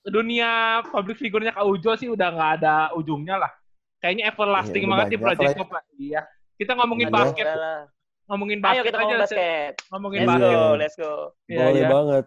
dunia 0.03 0.83
public 0.87 1.17
figure-nya 1.17 1.55
Kak 1.55 1.63
Ujo 1.63 1.95
sih 1.95 2.07
udah 2.07 2.27
nggak 2.31 2.51
ada 2.61 2.75
ujungnya 2.93 3.39
lah. 3.39 3.51
Kayaknya 3.97 4.23
everlasting 4.29 4.83
Iya, 4.85 4.91
banget 4.91 5.07
di 5.09 5.17
Project 5.17 5.55
ya. 5.55 5.63
Lah. 5.65 5.83
Iya. 5.97 6.21
Kita 6.57 6.71
ngomongin 6.73 7.07
basket, 7.09 7.45
lah. 7.47 7.85
ngomongin 8.27 8.59
Ayo 8.59 8.61
basket 8.61 8.83
kita 8.83 8.97
aja. 8.97 9.03
ngomong 9.03 9.21
basket. 9.23 9.73
Ngomongin 9.87 10.19
Let's 10.19 10.29
basket. 10.29 10.51
go, 10.51 10.75
let's 10.75 10.95
go. 10.95 11.13
Iya, 11.47 11.57
Boleh 11.63 11.73
iya. 11.77 11.89
banget. 11.89 12.25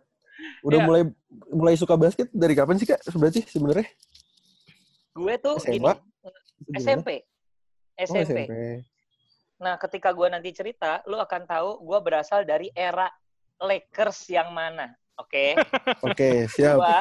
Udah 0.65 0.79
Iya. 0.79 0.87
mulai 0.89 1.03
mulai 1.53 1.75
suka 1.77 1.95
basket 1.95 2.29
dari 2.33 2.55
kapan 2.57 2.77
sih, 2.77 2.89
Kak? 2.89 3.01
Berarti 3.13 3.41
sebenarnya? 3.45 3.87
Gue 5.13 5.35
tuh 5.37 5.55
SMA? 5.61 5.69
gini, 5.69 5.85
Gimana? 6.65 6.81
SMP. 6.81 7.09
Oh, 8.01 8.03
SMP. 8.03 8.39
Nah, 9.61 9.77
ketika 9.77 10.09
gue 10.17 10.25
nanti 10.33 10.51
cerita, 10.57 11.05
lu 11.05 11.21
akan 11.21 11.45
tahu 11.45 11.85
gue 11.85 11.99
berasal 12.01 12.49
dari 12.49 12.73
era 12.73 13.13
Lakers 13.61 14.33
yang 14.33 14.49
mana. 14.57 14.89
Oke? 15.21 15.53
Oke, 16.07 16.49
siap. 16.49 16.81
Gue 16.81 17.01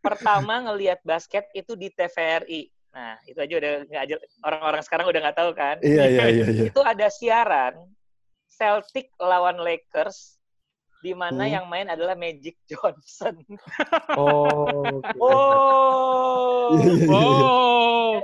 pertama 0.00 0.64
ngelihat 0.64 1.04
basket 1.04 1.44
itu 1.52 1.76
di 1.76 1.92
TVRI. 1.92 2.72
Nah, 2.90 3.20
itu 3.28 3.36
aja 3.36 3.54
udah 3.54 3.72
nggak 3.86 4.02
aja 4.02 4.16
orang-orang 4.42 4.82
sekarang 4.82 5.06
udah 5.12 5.20
nggak 5.28 5.38
tahu 5.38 5.50
kan. 5.52 5.76
Iya, 5.84 6.04
iya, 6.08 6.24
iya, 6.32 6.46
iya. 6.48 6.64
Itu 6.72 6.80
ada 6.80 7.06
siaran 7.12 7.76
Celtic 8.48 9.12
lawan 9.20 9.60
Lakers 9.60 10.40
di 11.04 11.12
mana 11.12 11.44
Hmm. 11.48 11.54
yang 11.60 11.66
main 11.68 11.86
adalah 11.92 12.16
Magic 12.16 12.56
Johnson. 12.64 13.44
Oh, 14.16 15.04
oke. 15.04 15.16
Oh. 15.20 16.76
Iya, 16.80 16.90
iya, 16.96 17.04
iya. 17.12 17.44
Oh. 17.44 18.14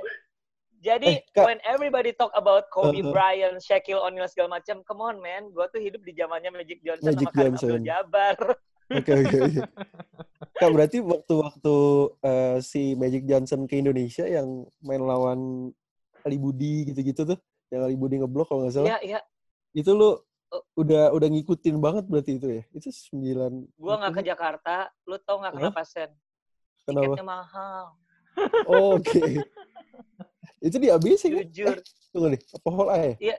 Jadi 0.77 1.19
Eh, 1.19 1.41
when 1.41 1.57
everybody 1.63 2.13
talk 2.13 2.31
about 2.33 2.69
Kobe 2.69 3.01
Uh-huh. 3.01 3.11
Bryant, 3.11 3.59
Shaquille 3.59 3.99
O'Neal 3.99 4.29
segala 4.29 4.61
macam, 4.61 4.85
come 4.85 5.01
on 5.03 5.17
man, 5.19 5.49
gue 5.49 5.67
tuh 5.69 5.81
hidup 5.81 6.01
di 6.01 6.13
zamannya 6.13 6.51
Magic 6.51 6.79
Johnson 6.81 7.11
Magic 7.11 7.27
sama 7.27 7.35
Kareem 7.35 7.55
Johnson. 7.55 7.71
Abdul-Jabbar. 7.81 8.37
Oke, 8.87 9.13
oke, 9.19 9.37
oke. 9.43 9.61
Kak, 10.57 10.71
berarti 10.71 10.99
waktu-waktu 11.01 11.77
eh, 12.23 12.57
si 12.61 12.83
Magic 12.95 13.25
Johnson 13.25 13.65
ke 13.65 13.77
Indonesia 13.77 14.25
yang 14.25 14.47
main 14.81 15.01
lawan 15.01 15.69
Ali 16.23 16.37
Budi 16.37 16.87
gitu-gitu 16.87 17.25
tuh, 17.25 17.39
yang 17.69 17.83
Ali 17.83 17.95
Budi 17.95 18.17
ngeblok 18.17 18.47
kalau 18.47 18.63
nggak 18.63 18.75
salah, 18.75 18.89
Iya, 18.95 18.99
iya. 19.03 19.21
itu 19.73 19.91
lu 19.91 20.17
Oh. 20.47 20.63
udah 20.79 21.11
udah 21.11 21.27
ngikutin 21.27 21.75
banget 21.77 22.07
berarti 22.07 22.39
itu 22.39 22.47
ya? 22.47 22.63
Itu 22.71 22.87
sembilan. 22.87 23.51
Gue 23.75 23.95
nggak 23.99 24.15
ke 24.15 24.23
Jakarta, 24.23 24.75
lu 25.03 25.19
tau 25.19 25.43
nggak 25.43 25.59
kenapa 25.59 25.83
Sen? 25.83 26.07
Kenapa? 26.87 27.03
Tiketnya 27.19 27.27
mahal. 27.27 27.85
Oh, 28.69 29.01
Oke. 29.01 29.41
itu 30.61 30.77
di 30.77 30.89
ABC 30.89 31.23
kan? 31.33 31.45
Jujur. 31.49 31.77
Tunggu 32.13 32.29
nih, 32.33 32.41
apa 32.41 32.69
hall 32.73 32.89
A 32.89 32.97
ya? 33.17 33.37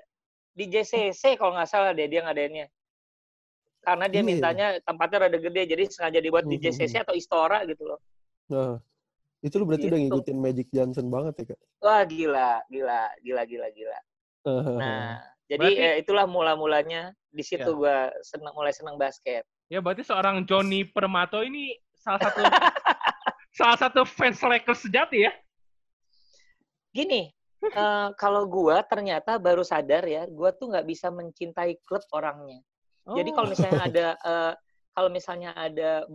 Di 0.57 0.65
JCC 0.65 1.37
kalau 1.37 1.53
nggak 1.53 1.69
salah 1.69 1.93
deh 1.93 2.05
dia 2.05 2.25
ngadainnya. 2.25 2.65
Karena 3.81 4.05
dia 4.09 4.19
Iya. 4.19 4.27
mintanya 4.27 4.67
tempatnya 4.83 5.17
rada 5.25 5.37
gede, 5.37 5.61
jadi 5.63 5.83
sengaja 5.87 6.19
dibuat 6.19 6.43
di 6.43 6.57
Mhm. 6.57 6.63
JCC 6.65 6.93
atau 7.01 7.13
Istora 7.13 7.63
gitu 7.63 7.87
loh. 7.87 7.99
Nah, 8.49 8.81
itu 9.39 9.53
lu 9.55 9.63
berarti 9.63 9.87
udah 9.87 9.99
Gitu. 10.01 10.05
ngikutin 10.11 10.37
Magic 10.37 10.67
Johnson 10.73 11.07
banget 11.07 11.33
ya, 11.39 11.43
Kak? 11.53 11.59
Wah 11.79 12.01
gila, 12.03 12.49
gila, 12.67 13.01
gila, 13.21 13.41
gila, 13.45 13.67
gila. 13.71 13.99
Nah, 14.77 15.19
jadi 15.45 15.67
Berarti- 15.67 15.79
eh, 15.79 15.95
itulah 16.01 16.25
mula-mulanya 16.25 17.11
di 17.27 17.43
situ 17.45 17.69
Ya. 17.69 17.75
gua 17.75 17.95
senang 18.23 18.53
mulai 18.55 18.73
senang 18.73 18.95
basket. 18.97 19.45
Ya 19.67 19.79
berarti 19.79 20.03
seorang 20.03 20.43
Johnny 20.43 20.87
Permato 20.87 21.43
ini 21.43 21.75
salah 21.99 22.23
satu 22.23 22.39
salah 23.57 23.77
satu 23.81 24.05
fans 24.05 24.37
Lakers 24.37 24.85
sejati 24.85 25.25
ya. 25.25 25.33
Gini, 26.93 27.33
eh, 27.65 28.09
kalau 28.21 28.45
gua 28.45 28.85
ternyata 28.85 29.41
baru 29.41 29.65
sadar 29.65 30.05
ya, 30.05 30.29
gua 30.29 30.53
tuh 30.53 30.69
nggak 30.69 30.85
bisa 30.85 31.09
mencintai 31.09 31.81
klub 31.81 32.05
orangnya. 32.13 32.61
Jadi 33.07 33.29
kalau 33.33 33.49
misalnya 33.49 33.81
ada 33.81 34.07
eh, 34.29 34.53
kalau 34.93 35.09
misalnya 35.09 35.51
ada 35.57 36.05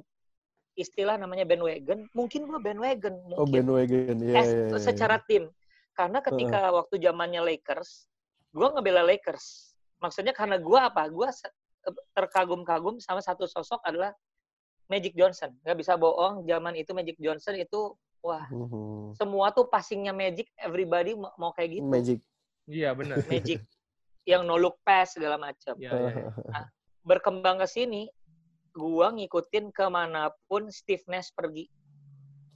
istilah 0.78 1.18
namanya 1.18 1.42
bandwagon, 1.42 2.06
mungkin 2.14 2.46
gua 2.46 2.62
bandwagon 2.62 3.18
Oh, 3.34 3.42
mungkin 3.42 3.66
bandwagon. 3.66 4.16
Iya, 4.22 4.34
eh, 4.38 4.46
iya, 4.46 4.64
iya. 4.70 4.78
secara 4.78 5.18
tim. 5.26 5.50
Karena 5.92 6.22
ketika 6.24 6.72
waktu 6.72 6.96
zamannya 7.02 7.42
Lakers, 7.42 8.06
gua 8.54 8.70
ngebela 8.72 9.02
Lakers. 9.02 9.74
Maksudnya 9.98 10.32
karena 10.32 10.56
gua 10.62 10.88
apa? 10.88 11.04
Gua 11.10 11.28
se- 11.34 11.52
terkagum-kagum 12.14 13.02
sama 13.02 13.18
satu 13.18 13.50
sosok 13.50 13.82
adalah 13.82 14.14
Magic 14.92 15.16
Johnson. 15.16 15.56
Nggak 15.64 15.78
bisa 15.80 15.96
bohong, 15.96 16.44
zaman 16.44 16.76
itu 16.76 16.92
Magic 16.92 17.16
Johnson 17.16 17.56
itu 17.56 17.96
wah 18.20 18.44
Mhm. 18.52 19.16
semua 19.16 19.48
tuh 19.50 19.64
passingnya 19.66 20.12
Magic, 20.12 20.52
everybody 20.60 21.16
mau, 21.16 21.50
kayak 21.56 21.80
gitu. 21.80 21.88
Magic. 21.88 22.18
Iya 22.68 22.92
benar. 22.92 23.16
Magic 23.32 23.64
yang 24.28 24.44
no 24.44 24.54
look 24.54 24.76
pass 24.84 25.16
segala 25.16 25.34
macam. 25.34 25.74
Iya, 25.80 25.90
iya, 25.90 26.12
iya. 26.30 26.62
Berkembang 27.02 27.58
ke 27.58 27.66
sini, 27.66 28.06
gua 28.70 29.10
ngikutin 29.10 29.74
ke 29.74 29.84
mana 29.88 30.30
pun 30.46 30.68
Steve 30.70 31.02
Nash 31.08 31.32
pergi. 31.34 31.66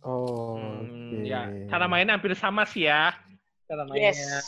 Oh, 0.06 0.54
Hmm, 0.54 0.86
oke. 0.86 1.26
ya, 1.26 1.50
cara 1.66 1.90
mainnya 1.90 2.14
hampir 2.14 2.30
sama 2.38 2.62
sih 2.62 2.86
ya. 2.86 3.10
Cara 3.66 3.82
mainnya. 3.90 4.14
Yes, 4.14 4.46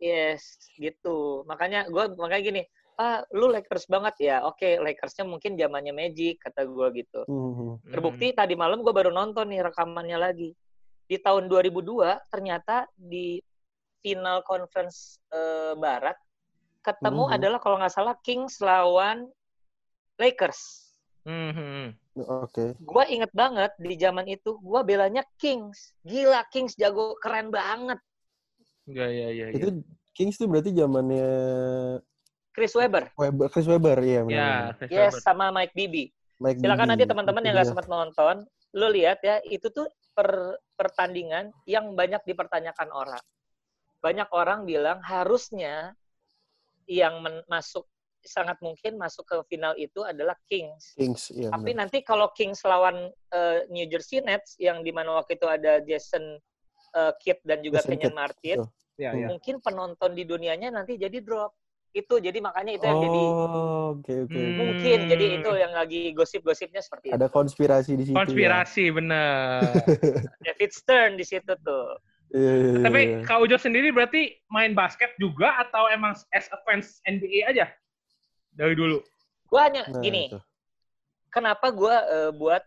yes, 0.00 0.42
gitu. 0.80 1.44
Makanya 1.44 1.84
gua 1.92 2.08
makanya 2.16 2.40
gini, 2.40 2.62
ah 2.98 3.22
lu 3.30 3.46
Lakers 3.46 3.86
banget 3.86 4.14
ya. 4.18 4.36
Oke, 4.42 4.74
Lakersnya 4.82 5.22
mungkin 5.22 5.54
zamannya 5.54 5.94
Magic 5.94 6.42
kata 6.42 6.66
gua 6.66 6.90
gitu. 6.90 7.22
Mhm. 7.30 7.94
Terbukti 7.94 8.34
tadi 8.34 8.58
malam 8.58 8.82
gua 8.82 8.90
baru 8.90 9.14
nonton 9.14 9.46
nih 9.54 9.62
rekamannya 9.70 10.18
lagi. 10.18 10.50
Di 11.08 11.16
tahun 11.22 11.46
2002 11.46 12.18
ternyata 12.28 12.90
di 12.98 13.38
final 14.02 14.42
conference 14.42 15.22
eh, 15.30 15.78
Barat 15.78 16.18
ketemu 16.82 17.24
Mhm. 17.30 17.34
adalah 17.38 17.58
kalau 17.62 17.76
nggak 17.78 17.94
salah 17.94 18.18
Kings 18.20 18.58
lawan 18.58 19.30
Lakers. 20.18 20.90
Hmm, 21.22 21.54
hmm, 21.54 21.68
hmm. 21.70 21.88
Oke. 22.42 22.74
Gua 22.82 23.06
inget 23.06 23.30
banget 23.30 23.70
di 23.78 23.94
zaman 23.94 24.26
itu 24.26 24.58
gua 24.58 24.82
belanya 24.82 25.22
Kings. 25.38 25.94
Gila 26.02 26.42
Kings 26.50 26.74
jago 26.74 27.14
keren 27.22 27.54
banget. 27.54 28.02
Iya, 28.90 29.06
iya, 29.06 29.26
iya. 29.30 29.46
Itu. 29.54 29.86
Kings 30.18 30.34
tuh 30.34 30.50
berarti 30.50 30.74
zamannya 30.74 31.30
Chris 32.68 32.76
Webber. 32.84 33.04
Weber, 33.16 33.46
Chris 33.48 33.64
Weber, 33.64 33.96
iya 34.04 34.20
Ya. 34.28 34.48
Chris 34.76 34.92
Yes, 34.92 35.16
Webber. 35.16 35.24
sama 35.24 35.48
Mike 35.48 35.72
Bibby. 35.72 36.12
Mike 36.36 36.60
Silakan 36.60 36.84
Bibby. 36.84 36.90
nanti 36.92 37.04
teman-teman 37.08 37.42
yang 37.48 37.54
nggak 37.56 37.68
sempat 37.72 37.88
nonton, 37.88 38.36
lu 38.76 38.86
lihat 38.92 39.24
ya, 39.24 39.40
itu 39.48 39.72
tuh 39.72 39.88
per 40.12 40.60
pertandingan 40.76 41.48
yang 41.64 41.96
banyak 41.96 42.20
dipertanyakan 42.28 42.92
orang. 42.92 43.24
Banyak 44.04 44.28
orang 44.36 44.68
bilang 44.68 45.00
harusnya 45.00 45.96
yang 46.84 47.24
men- 47.24 47.40
masuk 47.48 47.88
sangat 48.20 48.60
mungkin 48.60 49.00
masuk 49.00 49.24
ke 49.24 49.36
final 49.48 49.72
itu 49.80 50.04
adalah 50.04 50.36
Kings. 50.44 50.92
Kings, 50.92 51.32
iya 51.32 51.48
Tapi 51.48 51.72
benar. 51.72 51.88
nanti 51.88 52.04
kalau 52.04 52.28
Kings 52.36 52.60
lawan 52.68 53.08
eh, 53.32 53.64
New 53.72 53.88
Jersey 53.88 54.20
Nets 54.20 54.60
yang 54.60 54.84
di 54.84 54.92
mana 54.92 55.16
waktu 55.16 55.40
itu 55.40 55.48
ada 55.48 55.80
Jason 55.80 56.36
eh, 56.92 57.12
Kidd 57.24 57.40
dan 57.48 57.64
juga 57.64 57.80
Jason 57.80 57.96
Kenyon 57.96 58.12
Kidd, 58.12 58.20
Martin, 58.20 58.58
iya. 59.00 59.10
mungkin 59.32 59.56
penonton 59.64 60.12
di 60.12 60.28
dunianya 60.28 60.68
nanti 60.68 61.00
jadi 61.00 61.16
drop. 61.24 61.56
Itu 61.90 62.20
jadi 62.20 62.36
makanya 62.38 62.76
itu 62.76 62.84
yang 62.84 63.00
jadi 63.00 63.20
Oh, 63.24 63.96
oke 63.96 64.12
oke. 64.28 64.34
Hmm. 64.34 64.44
oke. 64.44 64.58
mungkin 64.60 64.98
jadi 65.08 65.26
itu 65.40 65.50
yang 65.56 65.72
lagi 65.72 66.12
gosip-gosipnya 66.12 66.80
seperti 66.80 67.10
itu. 67.10 67.16
Ada 67.16 67.28
konspirasi 67.28 67.96
di 67.96 68.02
situ. 68.06 68.14
ya. 68.14 68.18
Konspirasi 68.22 68.84
bener. 68.92 69.62
David 70.46 70.70
Stern 70.70 71.16
di 71.16 71.24
situ 71.24 71.52
tuh. 71.64 71.96
Iya, 72.28 72.52
iya, 72.52 72.68
iya, 72.76 72.82
Tapi 72.84 73.00
iya. 73.00 73.18
Kak 73.24 73.40
Ujo 73.40 73.56
sendiri 73.56 73.88
berarti 73.88 74.36
main 74.48 74.76
basket 74.76 75.16
juga 75.16 75.48
atau 75.58 75.88
emang 75.88 76.12
as 76.36 76.44
a 76.52 76.60
fans 76.62 77.00
NBA 77.08 77.48
aja? 77.48 77.72
Dari 78.52 78.76
dulu. 78.76 79.00
Gue 79.48 79.60
hanya 79.64 79.88
Nah, 79.88 80.04
gini, 80.04 80.28
itu. 80.28 80.36
kenapa 81.32 81.72
gue 81.72 81.94
buat 82.36 82.60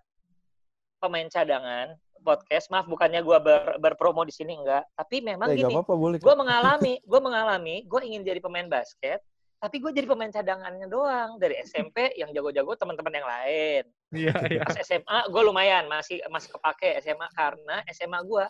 pemain 0.98 1.30
cadangan 1.30 1.94
podcast? 2.22 2.70
Maaf, 2.70 2.86
bukannya 2.88 3.26
gue 3.26 3.38
ber, 3.42 3.82
berpromo 3.82 4.22
di 4.24 4.34
sini 4.34 4.56
enggak, 4.56 4.86
tapi 4.94 5.20
memang 5.20 5.52
Eh, 5.52 5.60
gini, 5.60 5.74
boleh. 5.74 6.18
gue 6.22 6.36
mengalami, 6.38 6.94
gue 7.12 7.20
mengalami, 7.20 7.76
gue 7.90 8.02
ingin 8.06 8.22
jadi 8.22 8.40
pemain 8.40 8.70
basket, 8.70 9.20
tapi 9.62 9.78
gue 9.78 9.92
jadi 9.94 10.08
pemain 10.10 10.30
cadangannya 10.34 10.90
doang 10.90 11.38
dari 11.38 11.58
SMP 11.62 12.18
yang 12.18 12.34
jago-jago 12.34 12.74
teman-teman 12.78 13.14
yang 13.14 13.28
lain. 13.30 13.84
Iya, 14.10 14.34
iya. 14.50 14.62
Pas 14.66 14.78
SMA 14.82 15.20
gue 15.30 15.42
lumayan 15.46 15.86
masih 15.86 16.18
masih 16.34 16.50
kepake 16.54 16.98
SMA 17.06 17.28
karena 17.38 17.86
SMA 17.94 18.22
gue 18.26 18.46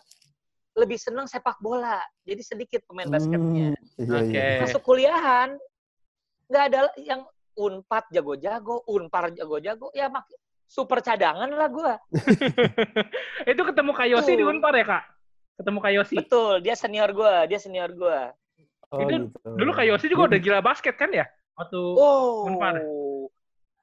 lebih 0.72 0.96
seneng 0.96 1.28
sepak 1.28 1.60
bola, 1.60 2.00
jadi 2.24 2.40
sedikit 2.40 2.80
pemain 2.88 3.08
basketnya. 3.12 3.76
Hmm, 3.76 4.00
iya, 4.00 4.16
Oke. 4.24 4.32
iya. 4.32 4.60
masuk 4.64 4.82
kuliahan 4.84 5.60
nggak 6.48 6.64
ada 6.72 6.80
yang 7.00 7.24
unpad 7.56 8.08
jago-jago, 8.08 8.80
unpar 8.88 9.32
jago-jago, 9.36 9.92
ya 9.92 10.08
mak 10.08 10.24
super 10.72 11.04
cadangan 11.04 11.52
lah 11.52 11.68
gue. 11.68 11.92
Itu 13.52 13.60
ketemu 13.60 13.92
Kak 13.92 14.08
Yosi 14.08 14.32
di. 14.40 14.44
Unpar 14.48 14.72
ya, 14.72 14.84
Kak? 14.88 15.04
Ketemu 15.60 15.78
Kak 15.84 15.92
Yosi. 15.92 16.14
Betul, 16.16 16.64
dia 16.64 16.72
senior 16.72 17.12
gue, 17.12 17.34
dia 17.52 17.60
senior 17.60 17.92
gue. 17.92 18.20
Oh, 18.88 19.04
Itu 19.04 19.12
gitu. 19.12 19.26
Dulu 19.44 19.70
kayak 19.76 19.88
Yosi 19.92 20.06
juga 20.08 20.32
udah 20.32 20.40
gila 20.40 20.60
basket 20.64 20.96
kan 20.96 21.12
ya? 21.12 21.28
Waktu 21.60 21.76
Wow. 21.76 22.48
Unpar. 22.48 22.80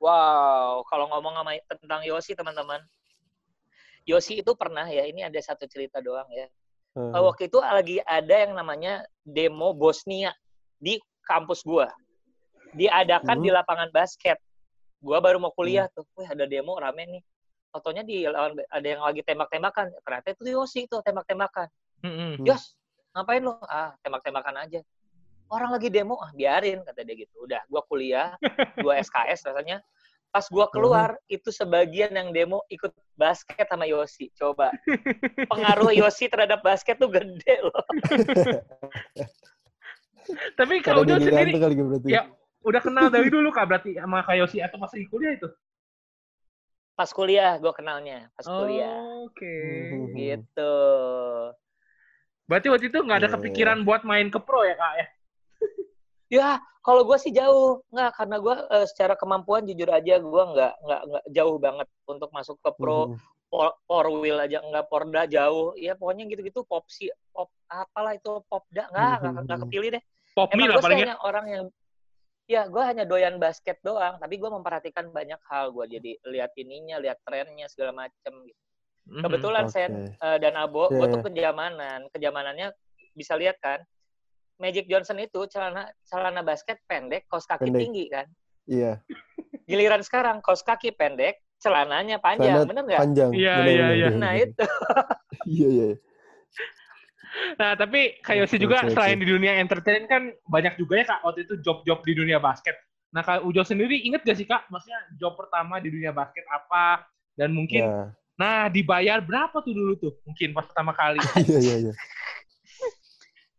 Wow, 0.01 0.81
kalau 0.89 1.05
ngomong 1.13 1.37
sama 1.37 1.51
tentang 1.77 2.01
Yosi 2.01 2.33
teman-teman. 2.33 2.81
Yosi 4.09 4.41
itu 4.41 4.51
pernah 4.57 4.89
ya, 4.89 5.05
ini 5.05 5.21
ada 5.21 5.37
satu 5.37 5.69
cerita 5.69 6.01
doang 6.01 6.25
ya. 6.33 6.49
Hmm. 6.97 7.13
Waktu 7.13 7.53
itu 7.53 7.61
lagi 7.61 8.01
ada 8.01 8.33
yang 8.33 8.57
namanya 8.57 9.05
demo 9.21 9.77
Bosnia 9.77 10.33
di 10.81 10.97
kampus 11.29 11.61
gua. 11.61 11.85
Diadakan 12.73 13.37
Hmm. 13.37 13.45
di 13.45 13.49
lapangan 13.53 13.93
basket. 13.93 14.41
Gua 14.99 15.23
baru 15.23 15.39
mau 15.39 15.51
kuliah 15.55 15.87
tuh. 15.91 16.03
Wih, 16.19 16.27
ada 16.27 16.43
demo 16.43 16.75
rame 16.75 17.07
nih. 17.07 17.23
Fotonya 17.71 18.03
di 18.03 18.25
ada 18.25 18.87
yang 18.87 19.01
lagi 19.03 19.21
tembak-tembakan. 19.23 19.93
Ternyata 20.03 20.27
itu 20.35 20.43
Yosi 20.51 20.89
tuh 20.91 20.99
tembak-tembakan. 21.05 21.67
Hmm. 22.03 22.35
Yos, 22.43 22.75
ngapain 23.15 23.43
lo? 23.43 23.59
Ah, 23.67 23.95
tembak-tembakan 24.03 24.55
aja. 24.67 24.81
Orang 25.49 25.73
lagi 25.73 25.89
demo, 25.89 26.13
ah 26.21 26.29
biarin 26.35 26.85
kata 26.85 27.01
dia 27.01 27.25
gitu. 27.25 27.49
Udah, 27.49 27.63
gua 27.71 27.81
kuliah, 27.87 28.37
gua 28.81 28.99
SKS 29.05 29.49
rasanya. 29.49 29.81
Pas 30.29 30.45
gua 30.45 30.69
keluar, 30.69 31.17
itu 31.25 31.49
sebagian 31.49 32.13
yang 32.13 32.29
demo 32.29 32.61
ikut 32.69 32.93
basket 33.17 33.65
sama 33.65 33.89
Yosi. 33.89 34.29
Coba. 34.37 34.69
Pengaruh 35.51 35.89
Yosi 35.89 36.29
terhadap 36.29 36.61
basket 36.61 37.01
tuh 37.01 37.09
gede 37.09 37.65
loh. 37.65 37.81
Tapi 40.59 40.85
kalau 40.85 41.01
dia 41.01 41.17
Ujo 41.17 41.25
sendiri 41.25 41.57
ya 42.05 42.29
udah 42.63 42.81
kenal 42.83 43.07
dari 43.07 43.31
dulu 43.31 43.49
kak 43.55 43.65
berarti 43.67 43.95
sama 43.95 44.23
kayak 44.27 44.47
Yosi 44.47 44.59
atau 44.59 44.77
pas 44.79 44.91
kuliah 44.91 45.33
itu? 45.35 45.47
Pas 46.99 47.09
kuliah 47.15 47.55
gua 47.63 47.71
kenalnya, 47.71 48.27
pas 48.35 48.43
kuliah. 48.43 48.99
Oke. 49.23 49.55
Hmm. 49.95 50.11
Gitu. 50.15 50.75
Berarti 52.49 52.67
waktu 52.67 52.85
itu 52.91 52.97
nggak 52.99 53.19
ada 53.23 53.29
Iya, 53.29 53.35
kepikiran 53.39 53.77
buat 53.87 54.01
main 54.03 54.27
ke 54.27 54.39
pro 54.41 54.65
ya 54.67 54.75
kak 54.75 54.93
ya? 54.97 55.07
Ya, 56.29 56.61
kalau 56.85 57.09
gue 57.09 57.17
sih 57.17 57.33
jauh. 57.33 57.81
Nggak, 57.89 58.21
karena 58.21 58.37
gue 58.37 58.55
secara 58.85 59.17
kemampuan 59.17 59.65
jujur 59.65 59.89
aja 59.89 60.21
gue 60.21 60.43
nggak, 60.53 60.73
nggak, 60.85 61.01
nggak 61.09 61.25
jauh 61.33 61.57
banget 61.57 61.87
untuk 62.05 62.29
masuk 62.29 62.61
ke 62.61 62.69
pro. 62.77 63.09
Hmm. 63.09 63.17
por, 63.49 63.73
por 63.89 64.05
wheel 64.21 64.37
aja 64.37 64.61
nggak 64.61 64.85
porda 64.93 65.25
jauh 65.25 65.73
ya 65.73 65.97
pokoknya 65.97 66.29
gitu-gitu 66.29 66.61
pop 66.69 66.85
sih 66.85 67.09
pop 67.33 67.49
apalah 67.65 68.13
itu 68.13 68.45
popda 68.45 68.85
nggak 68.93 69.15
nggak 69.25 69.33
nggak 69.49 69.59
kepilih 69.65 69.89
deh 69.97 70.03
Pop 70.37 70.53
emang 70.53 70.69
lah 70.69 70.77
gue 70.77 71.01
ya. 71.01 71.17
orang 71.25 71.45
yang 71.49 71.65
ya 72.49 72.65
gue 72.65 72.81
hanya 72.81 73.05
doyan 73.05 73.37
basket 73.37 73.77
doang 73.85 74.17
tapi 74.17 74.41
gue 74.41 74.49
memperhatikan 74.49 75.13
banyak 75.13 75.37
hal 75.45 75.69
gue 75.69 75.85
jadi 75.85 76.11
lihat 76.25 76.51
ininya 76.57 76.97
lihat 76.97 77.21
trennya 77.21 77.69
segala 77.69 77.93
macem 77.93 78.33
gitu 78.43 78.57
Mhm. 79.09 79.25
kebetulan 79.25 79.65
Oke. 79.65 79.73
Sen 79.73 79.93
eh, 80.11 80.37
dan 80.37 80.53
Abo 80.53 80.89
gue 80.89 81.01
Iya. 81.01 81.13
tuh 81.13 81.21
kejamanan 81.25 81.99
kejamanannya 82.09 82.67
bisa 83.13 83.33
lihat 83.33 83.57
kan 83.57 83.81
Magic 84.57 84.85
Johnson 84.85 85.17
itu 85.17 85.45
celana 85.45 85.89
celana 86.05 86.41
basket 86.41 86.77
pendek 86.85 87.25
kaos 87.25 87.45
kaki 87.45 87.69
Pendek. 87.69 87.81
tinggi 87.85 88.05
kan 88.09 88.25
Iya, 88.65 89.01
giliran 89.65 90.01
sekarang 90.01 90.41
kaos 90.41 90.61
kaki 90.61 90.93
pendek 90.93 91.41
celananya 91.57 92.17
panjang 92.17 92.53
Celana 92.53 92.69
bener 92.69 92.83
nggak 92.85 93.01
panjang. 93.01 93.31
Iya, 93.33 93.53
Benar, 93.55 93.65
iya, 93.65 93.81
benar, 93.81 93.93
iya. 93.93 94.07
benar, 94.09 94.19
nah 94.21 94.31
benar. 94.31 94.45
itu 94.45 94.63
Iya, 95.57 95.67
iya. 95.69 95.87
Nah, 97.57 97.77
tapi 97.77 98.17
kayak 98.25 98.49
Yosi 98.49 98.57
juga 98.57 98.81
oke, 98.85 98.93
selain 98.93 99.17
di 99.21 99.27
dunia 99.29 99.61
entertain 99.61 100.09
kan 100.09 100.33
banyak 100.49 100.81
juga 100.81 100.97
ya 100.97 101.05
Kak 101.05 101.19
waktu 101.25 101.45
itu 101.45 101.53
job-job 101.61 102.01
di 102.01 102.13
dunia 102.17 102.41
basket. 102.41 102.73
Nah, 103.13 103.21
Kak 103.21 103.45
Ujo 103.45 103.61
sendiri 103.65 104.01
inget 104.05 104.21
gak 104.25 104.37
sih 104.37 104.45
Kak, 104.49 104.69
maksudnya 104.69 104.97
job 105.17 105.37
pertama 105.37 105.77
di 105.77 105.89
dunia 105.93 106.09
basket 106.13 106.45
apa? 106.49 107.05
Dan 107.37 107.53
mungkin, 107.53 107.85
Ya. 107.85 108.11
nah 108.35 108.67
dibayar 108.67 109.21
berapa 109.21 109.61
tuh 109.61 109.73
dulu 109.73 109.93
tuh? 109.97 110.13
Mungkin 110.25 110.53
pas 110.53 110.65
pertama 110.65 110.91
kali. 110.93 111.21
Iya, 111.45 111.59
iya, 111.61 111.75
iya. 111.89 111.93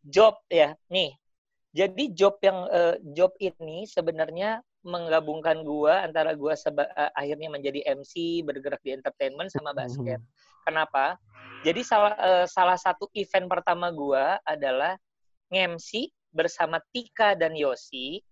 job 0.01 0.41
ya 0.49 0.73
nih 0.89 1.13
jadi 1.71 2.05
job 2.17 2.41
yang 2.43 2.67
eh, 2.73 2.97
job 3.15 3.31
ini 3.39 3.85
sebenarnya 3.87 4.65
menggabungkan 4.81 5.61
gua 5.61 6.09
antara 6.09 6.33
gua 6.33 6.57
seba- 6.57 6.89
eh, 6.97 7.13
akhirnya 7.15 7.53
menjadi 7.53 7.85
MC 7.85 8.43
bergerak 8.43 8.81
di 8.81 8.97
entertainment 8.97 9.53
sama 9.53 9.77
basket 9.77 10.19
kenapa 10.65 11.17
jadi 11.61 11.81
salah 11.85 12.15
eh, 12.17 12.47
salah 12.49 12.79
satu 12.81 13.09
event 13.13 13.47
pertama 13.49 13.93
gua 13.93 14.41
adalah 14.49 14.97
nge-MC 15.53 16.09
bersama 16.31 16.79
Tika 16.95 17.35
dan 17.35 17.53
Yosi 17.53 18.23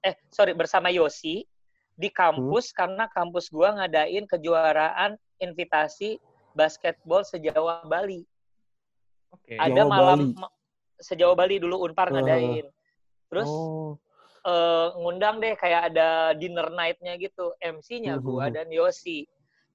eh 0.00 0.14
sorry 0.30 0.54
bersama 0.54 0.88
Yosi 0.88 1.42
di 1.98 2.08
kampus 2.08 2.70
karena 2.70 3.10
kampus 3.10 3.50
gua 3.50 3.74
ngadain 3.74 4.24
kejuaraan 4.24 5.18
invitasi 5.42 6.16
basketball 6.54 7.26
sejauh 7.26 7.82
Bali 7.84 8.22
Oke. 9.28 9.54
ada 9.60 9.84
Jawa 9.84 9.90
malam 9.92 10.20
Bali. 10.32 10.46
sejauh 10.98 11.36
Bali 11.36 11.60
dulu 11.60 11.84
Unpar 11.84 12.08
Heeh. 12.08 12.16
ngadain. 12.16 12.66
Terus 13.28 13.50
Oh, 13.52 13.92
eh, 14.48 14.88
ngundang 14.96 15.36
deh 15.36 15.52
kayak 15.52 15.92
ada 15.92 16.32
dinner 16.32 16.72
night-nya 16.72 17.20
gitu, 17.20 17.52
MC-nya 17.60 18.16
gua 18.18 18.48
Mhm. 18.48 18.54
dan 18.56 18.68
Yosi. 18.72 19.28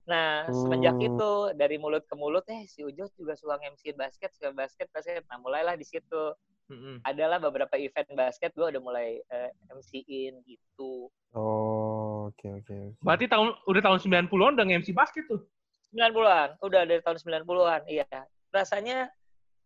Nah, 0.03 0.51
semenjak 0.51 0.99
Hmm. 0.99 1.07
itu 1.07 1.29
dari 1.55 1.79
mulut 1.79 2.03
ke 2.03 2.15
mulut 2.15 2.43
eh 2.51 2.67
si 2.67 2.83
Ujo 2.83 3.07
juga 3.15 3.39
suka 3.39 3.55
MC 3.57 3.95
basket, 3.95 4.35
suka 4.35 4.51
basket, 4.51 4.91
basket. 4.91 5.23
Nah, 5.27 5.39
mulailah 5.39 5.73
di 5.73 5.87
situ. 5.87 6.35
Mm-mm. 6.63 7.03
Adalah 7.03 7.39
beberapa 7.39 7.75
event 7.75 8.07
basket 8.13 8.55
gua 8.55 8.67
udah 8.67 8.79
mulai 8.79 9.19
eh, 9.21 9.51
MC-in 9.69 10.43
gitu. 10.43 11.11
oh, 11.31 12.27
oke, 12.27 12.47
oke. 12.53 12.75
oke. 12.93 12.99
Berarti 12.99 13.25
tahun 13.27 13.51
udah 13.63 13.81
tahun 13.81 13.99
90-an 13.99 14.53
udah 14.55 14.65
nge-MC 14.65 14.89
basket 14.91 15.27
tuh. 15.27 15.43
90-an, 15.91 16.55
udah 16.59 16.81
dari 16.83 16.99
tahun 16.99 17.19
90-an. 17.19 17.81
Iya. 17.85 18.07
Rasanya 18.49 19.11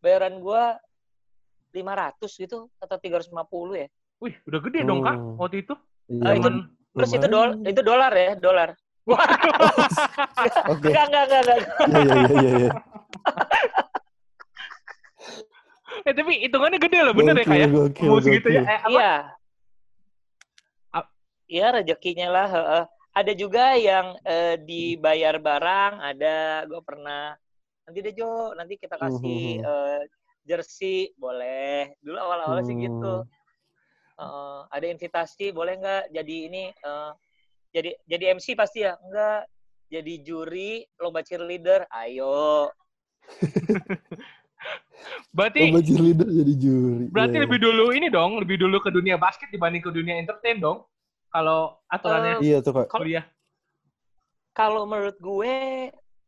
bayaran 0.02 0.38
gua 0.38 0.78
500 1.72 2.18
gitu 2.36 2.70
atau 2.78 2.98
350 2.98 3.30
ya. 3.78 3.88
Wih, 4.18 4.34
udah 4.46 4.60
gede 4.60 4.80
dong 4.82 5.02
Kak 5.02 5.16
Hmm. 5.16 5.38
waktu 5.38 5.62
itu. 5.62 5.74
Iya, 6.10 6.22
Ah, 6.24 6.34
itu- 6.34 6.66
Terus 6.98 7.12
itu 7.14 7.28
dolar, 7.30 7.50
itu 7.62 7.82
dolar 7.84 8.10
ya, 8.12 8.32
dolar. 8.34 8.70
Oke. 9.08 10.90
Enggak, 10.92 11.06
enggak, 11.08 11.24
enggak, 11.28 11.42
enggak. 11.44 11.60
Iya, 11.88 12.00
iya, 12.00 12.14
iya, 12.14 12.36
iya, 12.36 12.52
iya. 12.60 12.70
eh 16.04 16.14
tapi 16.14 16.34
hitungannya 16.44 16.80
gede 16.84 17.00
loh, 17.00 17.14
bener 17.16 17.36
ya 17.40 17.46
Kak 17.48 17.58
ya? 17.58 17.68
Gokil, 17.72 18.08
Umur 18.12 18.22
segitu 18.22 18.48
ya. 18.52 18.64
gokil. 18.64 18.74
Eh, 18.76 18.80
apa? 18.84 18.92
Iya. 18.92 19.12
Iya, 21.48 21.72
rezekinya 21.80 22.28
lah. 22.28 22.48
heeh. 22.52 22.84
Ada 23.16 23.32
juga 23.34 23.74
yang 23.80 24.20
eh, 24.28 24.60
dibayar 24.60 25.40
barang, 25.40 25.94
ada 26.04 26.36
gue 26.68 26.82
pernah. 26.84 27.34
Nanti 27.88 28.04
deh 28.04 28.12
Jo, 28.12 28.52
nanti 28.54 28.76
kita 28.76 29.00
kasih 29.00 29.64
Mhm. 29.64 29.64
eh, 29.64 30.02
jersey, 30.44 31.16
boleh. 31.16 31.96
Dulu 32.04 32.20
awal-awal 32.20 32.60
sih 32.68 32.76
gitu. 32.76 33.24
Hmm. 33.24 33.32
Heeh, 34.20 34.58
ada 34.76 34.86
invitasi, 34.92 35.56
boleh 35.56 35.80
nggak 35.80 36.04
jadi 36.12 36.36
ini? 36.52 36.64
eh, 36.76 37.12
jadi 37.78 37.92
jadi 38.10 38.24
MC 38.34 38.58
pasti 38.58 38.82
ya? 38.82 38.98
Enggak. 38.98 39.46
Jadi 39.88 40.14
juri 40.20 40.84
lomba 41.00 41.22
cheerleader, 41.24 41.86
ayo. 41.94 42.68
Berarti 45.32 45.60
Lomba 45.70 45.82
cheerleader 45.86 46.28
jadi 46.28 46.54
juri. 46.58 47.06
berarti 47.14 47.38
Iya, 47.38 47.44
lebih 47.46 47.60
dulu 47.62 47.86
ini 47.94 48.08
dong, 48.10 48.42
lebih 48.42 48.58
dulu 48.58 48.82
ke 48.82 48.90
dunia 48.90 49.16
basket 49.16 49.48
dibanding 49.54 49.80
ke 49.86 49.92
dunia 49.94 50.18
entertain 50.18 50.58
dong. 50.58 50.84
Kalau 51.30 51.78
aturannya 51.88 52.42
Iya 52.42 52.60
tuh, 52.66 52.74
Kak. 52.74 52.90
kalau- 52.90 53.06
kuliah. 53.06 53.26
Kalau 54.58 54.90
menurut 54.90 55.16
gue 55.22 55.54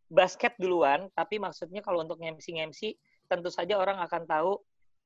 basket 0.08 0.54
duluan, 0.62 1.10
tapi 1.18 1.42
maksudnya 1.42 1.82
kalau 1.82 2.06
untuk 2.06 2.22
MC-MC 2.22 2.94
tentu 3.26 3.50
saja 3.50 3.74
orang 3.76 3.98
akan 4.06 4.24
tahu 4.30 4.52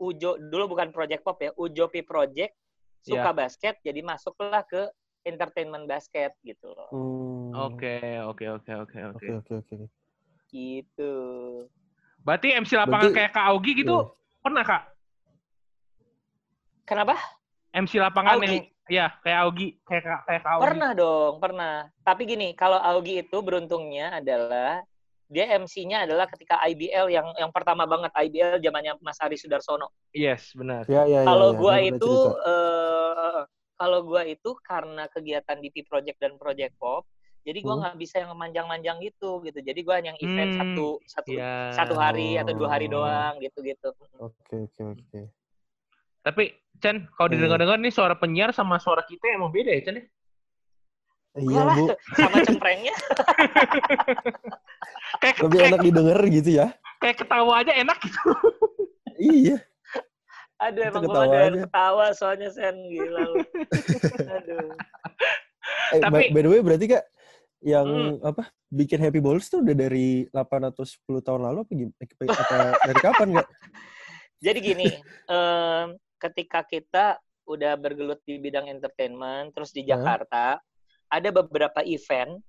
Ujo 0.04 0.36
dulu 0.36 0.76
bukan 0.76 0.92
Project 0.92 1.24
Pop 1.24 1.40
ya, 1.40 1.56
Ujo 1.56 1.88
P 1.88 2.04
Project 2.04 2.52
suka 3.00 3.30
basket 3.32 3.80
jadi 3.84 4.00
masuklah 4.04 4.64
ke 4.68 4.88
entertainment 5.24 5.86
basket 5.86 6.36
gitu 6.42 6.68
loh. 6.70 6.90
Hmm. 6.92 7.50
Oke, 7.72 7.98
oke, 8.22 8.46
oke, 8.54 8.72
oke, 8.84 8.98
oke. 9.12 9.28
Oke, 9.34 9.54
oke, 9.58 9.74
oke. 9.76 9.88
Gitu. 10.48 11.14
Berarti 12.22 12.48
MC 12.54 12.72
lapangan 12.76 13.10
Berarti- 13.10 13.18
kayak 13.18 13.32
Kak 13.34 13.46
Augi 13.50 13.72
gitu 13.76 13.96
Iya. 13.96 14.12
pernah 14.40 14.64
Kak? 14.64 14.84
Kenapa? 16.84 17.16
MC 17.74 17.98
lapangan 17.98 18.38
Augi. 18.38 18.48
yang 18.48 18.56
ya 18.86 19.06
kayak 19.24 19.40
Augi, 19.44 19.68
kayak 19.82 20.04
Kak- 20.04 20.24
kayak 20.28 20.42
Kak 20.44 20.52
Augi. 20.54 20.64
Pernah 20.68 20.92
dong, 20.94 21.34
pernah. 21.40 21.74
Tapi 22.02 22.22
gini, 22.24 22.48
kalau 22.54 22.78
Augie 22.78 23.24
itu 23.24 23.38
beruntungnya 23.40 24.20
adalah 24.20 24.84
dia 25.26 25.50
MC-nya 25.50 26.06
adalah 26.06 26.30
ketika 26.30 26.62
IBL 26.62 27.10
yang 27.10 27.26
yang 27.40 27.50
pertama 27.50 27.90
banget 27.90 28.12
IBL 28.14 28.62
zamannya 28.62 28.94
Mas 29.02 29.18
Ari 29.18 29.34
Sudarsono. 29.34 29.90
Yes, 30.14 30.54
benar. 30.54 30.86
Ya, 30.86 31.08
ya, 31.10 31.24
ya. 31.24 31.26
kalau 31.26 31.50
ya. 31.50 31.58
gua 31.58 31.74
pernah 31.74 31.90
itu 31.90 32.12
cerita. 32.14 32.38
eh 32.46 33.03
kalau 33.74 34.00
gua 34.02 34.22
itu 34.24 34.54
karena 34.62 35.08
kegiatan 35.08 35.58
di 35.58 35.70
Project 35.82 36.18
dan 36.18 36.34
Project 36.36 36.74
Pop 36.78 37.06
jadi 37.44 37.60
gua 37.60 37.74
Hmm. 37.74 37.80
nggak 37.84 37.96
bisa 37.98 38.16
yang 38.24 38.32
manjang-manjang 38.34 38.98
gitu 39.02 39.42
gitu 39.42 39.58
jadi 39.60 39.80
gua 39.82 39.94
hanya 40.00 40.14
yang 40.14 40.20
event 40.22 40.50
Hmm, 40.50 40.60
satu 40.60 40.86
satu 41.04 41.30
Iya. 41.34 41.52
satu 41.74 41.94
hari 41.96 42.38
atau 42.38 42.54
dua 42.54 42.68
hari 42.70 42.86
Oh. 42.88 43.02
doang 43.02 43.34
gitu 43.40 43.58
gitu 43.62 43.88
Oke, 44.18 44.54
oke, 44.64 44.82
oke. 44.94 45.20
Tapi 46.24 46.44
Chen, 46.80 47.06
kalau 47.14 47.28
Iya. 47.28 47.34
didengar-dengar 47.38 47.78
nih 47.78 47.90
suara 47.90 48.14
penyiar 48.14 48.52
sama 48.52 48.78
suara 48.78 49.02
kita 49.04 49.30
emang 49.30 49.50
beda 49.50 49.72
ya 49.72 49.82
Chen? 49.84 49.96
ya? 50.00 50.04
Iya, 51.34 51.62
Bu. 51.68 51.84
sama 52.22 52.38
cemprengnya 52.42 52.94
Kayak, 55.22 55.36
Lebih 55.40 55.58
kayak, 55.58 55.70
enak 55.70 55.80
didengar 55.82 56.20
gitu 56.28 56.50
ya. 56.54 56.68
kayak 56.98 57.16
ketawa 57.20 57.52
aja 57.60 57.72
enak 57.74 57.98
gitu. 58.00 58.20
Iya. 59.16 59.58
Aduh, 60.64 60.82
emang 60.84 61.04
gue 61.04 61.12
ketawa 61.12 61.36
ada 61.36 61.58
ketawa 61.60 62.06
soalnya 62.16 62.50
Sen. 62.50 62.76
Gila 62.88 63.22
lu. 63.28 63.36
Aduh. 64.40 64.70
Eh, 65.92 66.00
Tapi- 66.00 66.12
by, 66.12 66.24
by 66.32 66.42
the 66.42 66.50
way 66.50 66.62
berarti 66.64 66.86
kak 66.90 67.04
yang 67.64 67.88
Hmm. 68.20 68.28
apa 68.28 68.44
bikin 68.68 69.00
Happy 69.00 69.24
Bowlers 69.24 69.48
tuh 69.48 69.64
udah 69.64 69.72
dari 69.72 70.28
8 70.28 70.68
atau 70.68 70.84
10 70.84 71.24
tahun 71.24 71.42
lalu 71.48 71.58
apa 71.64 71.72
gimana? 71.72 71.96
Apa 71.96 72.24
dari 72.92 73.00
kapan 73.00 73.28
kak? 73.40 73.48
Jadi 74.44 74.60
gini, 74.60 74.88
em, 75.28 75.88
ketika 76.20 76.60
kita 76.68 77.06
udah 77.48 77.76
bergelut 77.76 78.20
di 78.24 78.40
bidang 78.40 78.68
entertainment, 78.68 79.52
terus 79.52 79.72
di 79.72 79.84
Hah? 79.84 79.96
Jakarta, 79.96 80.60
ada 81.08 81.30
beberapa 81.32 81.80
event 81.84 82.40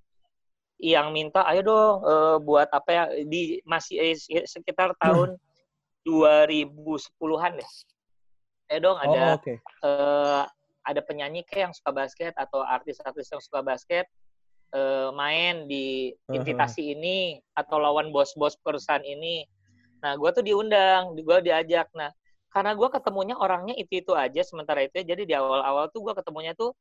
yang 0.75 1.15
minta, 1.15 1.47
ayo 1.47 1.63
dong 1.63 1.95
eh, 2.03 2.37
buat 2.43 2.67
apa 2.67 2.89
ya 2.91 3.03
di 3.23 3.63
masih 3.63 3.95
eh, 4.11 4.15
sekitar 4.43 4.91
tahun 4.99 5.39
2010-an 6.03 7.53
deh. 7.55 7.71
Ayo 8.71 8.79
dong 8.81 8.97
ada 8.97 9.37
Oh 9.37 9.37
oke. 9.37 9.53
eh, 9.61 10.43
ada 10.85 11.01
penyanyi 11.05 11.41
kayak 11.45 11.69
yang 11.69 11.73
suka 11.75 11.91
basket 11.93 12.33
atau 12.37 12.61
artis-artis 12.61 13.29
yang 13.29 13.41
suka 13.41 13.61
basket 13.61 14.05
eh, 14.73 15.09
main 15.13 15.69
di 15.69 16.13
invitasi 16.33 16.97
ini 16.97 17.17
atau 17.53 17.77
lawan 17.77 18.09
bos-bos 18.09 18.57
perusahaan 18.61 19.01
ini. 19.05 19.45
Nah, 20.01 20.13
gue 20.17 20.29
tuh 20.33 20.43
diundang, 20.45 21.17
gue 21.17 21.37
diajak. 21.41 21.89
Nah, 21.97 22.09
karena 22.53 22.73
gue 22.77 22.87
ketemunya 22.89 23.35
orangnya 23.37 23.73
itu 23.77 24.01
itu 24.05 24.13
aja 24.13 24.41
sementara 24.45 24.85
itu, 24.85 25.01
ya, 25.01 25.15
jadi 25.15 25.21
di 25.25 25.33
awal-awal 25.33 25.89
tuh 25.89 26.05
gue 26.05 26.13
ketemunya 26.13 26.53
tuh 26.53 26.73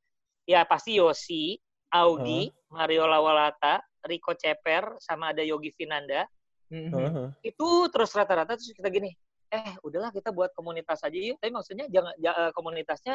ya 0.45 0.65
pasti 0.69 1.01
Yosi, 1.01 1.57
Augie, 1.93 2.53
Mario 2.69 3.09
Lawalata, 3.09 3.81
Rico 4.05 4.37
Ceper, 4.37 5.01
sama 5.01 5.33
ada 5.33 5.41
Yogi 5.45 5.73
Finanda 5.77 6.25
Mhm. 6.73 6.91
Heeh. 6.91 7.29
itu 7.45 7.69
terus 7.93 8.11
rata-rata 8.17 8.57
terus 8.57 8.73
kita 8.73 8.89
gini 8.89 9.13
eh 9.55 9.75
udahlah 9.81 10.11
kita 10.11 10.35
buat 10.35 10.51
komunitas 10.53 11.01
aja 11.01 11.15
yuk. 11.15 11.39
Tapi 11.39 11.55
maksudnya 11.55 11.87
jangan 11.87 12.15
ja- 12.19 12.37
eh, 12.37 12.53
komunitasnya 12.53 13.15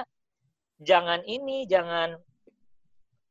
jangan 0.80 1.20
ini 1.28 1.68
jangan 1.68 2.16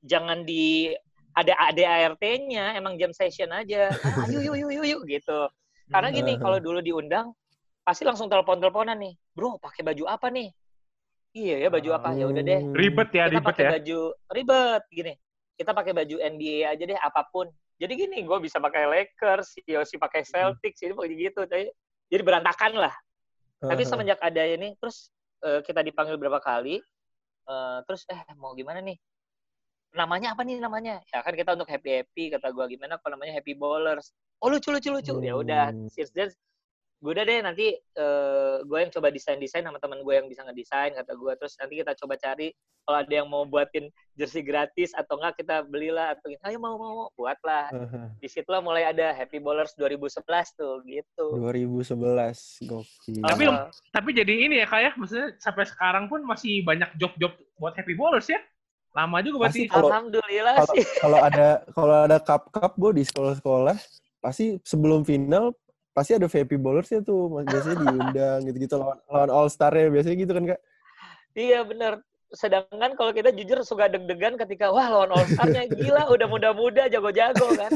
jangan 0.04 0.44
di 0.44 0.92
ada 1.32 1.54
ada 1.54 1.82
ART-nya 2.04 2.74
emang 2.74 2.98
jam 2.98 3.14
session 3.14 3.48
aja. 3.50 3.88
Ah, 4.02 4.26
yuk 4.28 4.42
yuk 4.42 4.56
yuk 4.58 4.70
yuk 4.74 4.86
yuk 4.86 5.02
gitu. 5.08 5.40
Karena 5.88 6.12
gini 6.12 6.36
Mhm. 6.36 6.42
kalau 6.42 6.58
dulu 6.60 6.80
diundang 6.82 7.32
pasti 7.80 8.04
langsung 8.04 8.28
telepon-teleponan 8.28 8.98
nih. 8.98 9.14
Bro 9.32 9.56
pakai 9.56 9.80
baju 9.80 10.04
apa 10.04 10.28
nih? 10.28 10.50
Iya 11.32 11.56
ya 11.64 11.68
baju 11.70 11.90
apa? 11.94 12.08
Ya 12.12 12.24
udah 12.26 12.42
deh. 12.42 12.60
Hmm. 12.60 12.74
Ribet 12.74 13.08
ya, 13.14 13.24
kita 13.28 13.32
ribet 13.38 13.48
pakai 13.48 13.64
ya. 13.64 13.70
baju 13.78 13.98
ribet 14.28 14.82
gini. 14.90 15.14
Kita 15.54 15.70
pakai 15.72 15.92
baju 15.94 16.16
NBA 16.20 16.58
aja 16.68 16.84
deh 16.84 16.98
apa 16.98 17.22
pun. 17.30 17.46
Jadi 17.78 17.92
gini 17.94 18.26
gue 18.26 18.38
bisa 18.42 18.58
pakai 18.58 18.90
Lakers 18.90 19.62
Yosi 19.62 19.96
pakai 19.96 20.26
Celtics 20.26 20.82
ini 20.82 20.92
pakai 20.92 21.14
gitu. 21.14 21.40
Tapi 21.46 21.70
jadi 22.08 22.22
berantakan 22.24 22.72
lah. 22.76 22.94
Tapi 23.58 23.82
semenjak 23.84 24.18
ada 24.22 24.42
ini 24.46 24.74
terus 24.78 25.10
eh, 25.42 25.60
kita 25.66 25.82
dipanggil 25.82 26.14
berapa 26.16 26.38
kali 26.40 26.78
eh, 27.48 27.78
terus 27.84 28.06
eh 28.08 28.20
mau 28.38 28.54
gimana 28.54 28.80
nih? 28.80 28.96
Namanya 29.96 30.36
apa 30.36 30.44
nih 30.44 30.60
namanya? 30.60 31.00
Ya 31.10 31.24
kan 31.24 31.32
kita 31.32 31.56
untuk 31.56 31.68
happy 31.68 32.04
happy 32.04 32.24
kata 32.32 32.52
gue 32.52 32.64
gimana 32.76 33.00
kalau 33.00 33.16
namanya 33.16 33.40
happy 33.40 33.56
bowlers 33.56 34.12
oh 34.38 34.48
lucu 34.52 34.68
lucu 34.70 34.92
lucu. 34.92 35.14
Ya 35.24 35.34
udah 35.34 35.72
Hmm. 35.72 35.88
since 35.90 36.12
then 36.14 36.30
gue 36.98 37.10
udah 37.10 37.22
deh 37.22 37.38
nanti 37.40 37.66
eh, 37.74 38.56
gue 38.60 38.78
yang 38.78 38.90
coba 38.90 39.08
desain 39.08 39.38
desain 39.38 39.62
sama 39.62 39.78
teman 39.78 40.02
gue 40.02 40.10
yang 40.12 40.26
bisa 40.26 40.42
ngedesain 40.42 40.92
kata 40.92 41.14
gue 41.14 41.32
terus 41.36 41.54
nanti 41.54 41.78
kita 41.78 41.94
coba 41.94 42.14
cari 42.16 42.50
kalau 42.82 42.98
ada 42.98 43.14
yang 43.14 43.28
mau 43.28 43.44
buatin 43.44 43.86
jersey 44.12 44.40
gratis 44.40 44.90
atau 44.92 45.14
enggak 45.14 45.38
kita 45.38 45.62
belilah 45.62 46.10
atau 46.10 46.26
gini 46.26 46.40
ayo 46.42 46.56
mau 46.56 46.74
mau 46.74 46.92
mau. 46.96 47.08
Buatlah. 47.14 47.68
Di 48.16 48.26
situlah 48.26 48.58
mulai 48.58 48.88
ada 48.88 49.12
happy 49.12 49.38
bowlers 49.38 49.76
2011 49.76 50.24
tuh 50.56 50.80
gitu. 50.82 51.36
2011 51.36 52.64
gokil. 52.64 53.20
Tapi 53.20 53.44
Eh, 53.44 53.68
Tapi 53.92 54.10
jadi 54.10 54.34
ini 54.40 54.54
ya 54.58 54.66
kak 54.66 54.80
ya, 54.80 54.90
maksudnya 54.96 55.36
sampai 55.36 55.64
sekarang 55.64 56.08
pun 56.08 56.24
masih 56.24 56.64
banyak 56.64 56.88
job-job 56.96 57.30
buat 57.56 57.76
Happy 57.76 57.92
Bowlers 57.92 58.26
ya. 58.26 58.40
Lama 58.90 59.20
juga 59.20 59.44
berarti. 59.44 59.68
Pasti 59.68 59.70
kalau- 59.70 59.90
alhamdulillah 59.92 60.54
kalau 60.56 60.72
sih. 60.72 60.84
kalau 60.98 61.18
ada 61.20 61.48
kalau 61.70 61.96
ada 62.04 62.16
cup 62.18 62.42
cup 62.48 62.72
bo 62.74 62.88
di 62.88 63.04
sekolah-sekolah 63.04 63.76
pasti 64.18 64.56
sebelum 64.64 65.04
final 65.04 65.52
pasti 65.98 66.14
ada 66.14 66.30
VP 66.30 66.54
bowlersnya 66.56 67.02
tuh 67.02 67.42
biasanya 67.42 67.76
diundang 67.82 68.40
gitu-gitu 68.46 68.78
lawan 68.78 68.98
lawan 69.10 69.30
all 69.34 69.48
star 69.50 69.74
ya 69.74 69.90
biasanya 69.90 70.16
gitu 70.22 70.32
kan 70.32 70.44
kak 70.54 70.60
Iya 71.38 71.62
benar. 71.62 72.02
Sedangkan 72.34 72.98
kalau 72.98 73.14
kita 73.14 73.30
jujur 73.30 73.62
suka 73.62 73.86
deg-degan 73.86 74.34
ketika 74.34 74.74
wah 74.74 74.90
lawan 74.90 75.14
All 75.14 75.22
Star-nya 75.22 75.70
gila 75.70 76.10
udah 76.10 76.26
muda-muda 76.26 76.90
jago-jago 76.90 77.46
kan. 77.54 77.70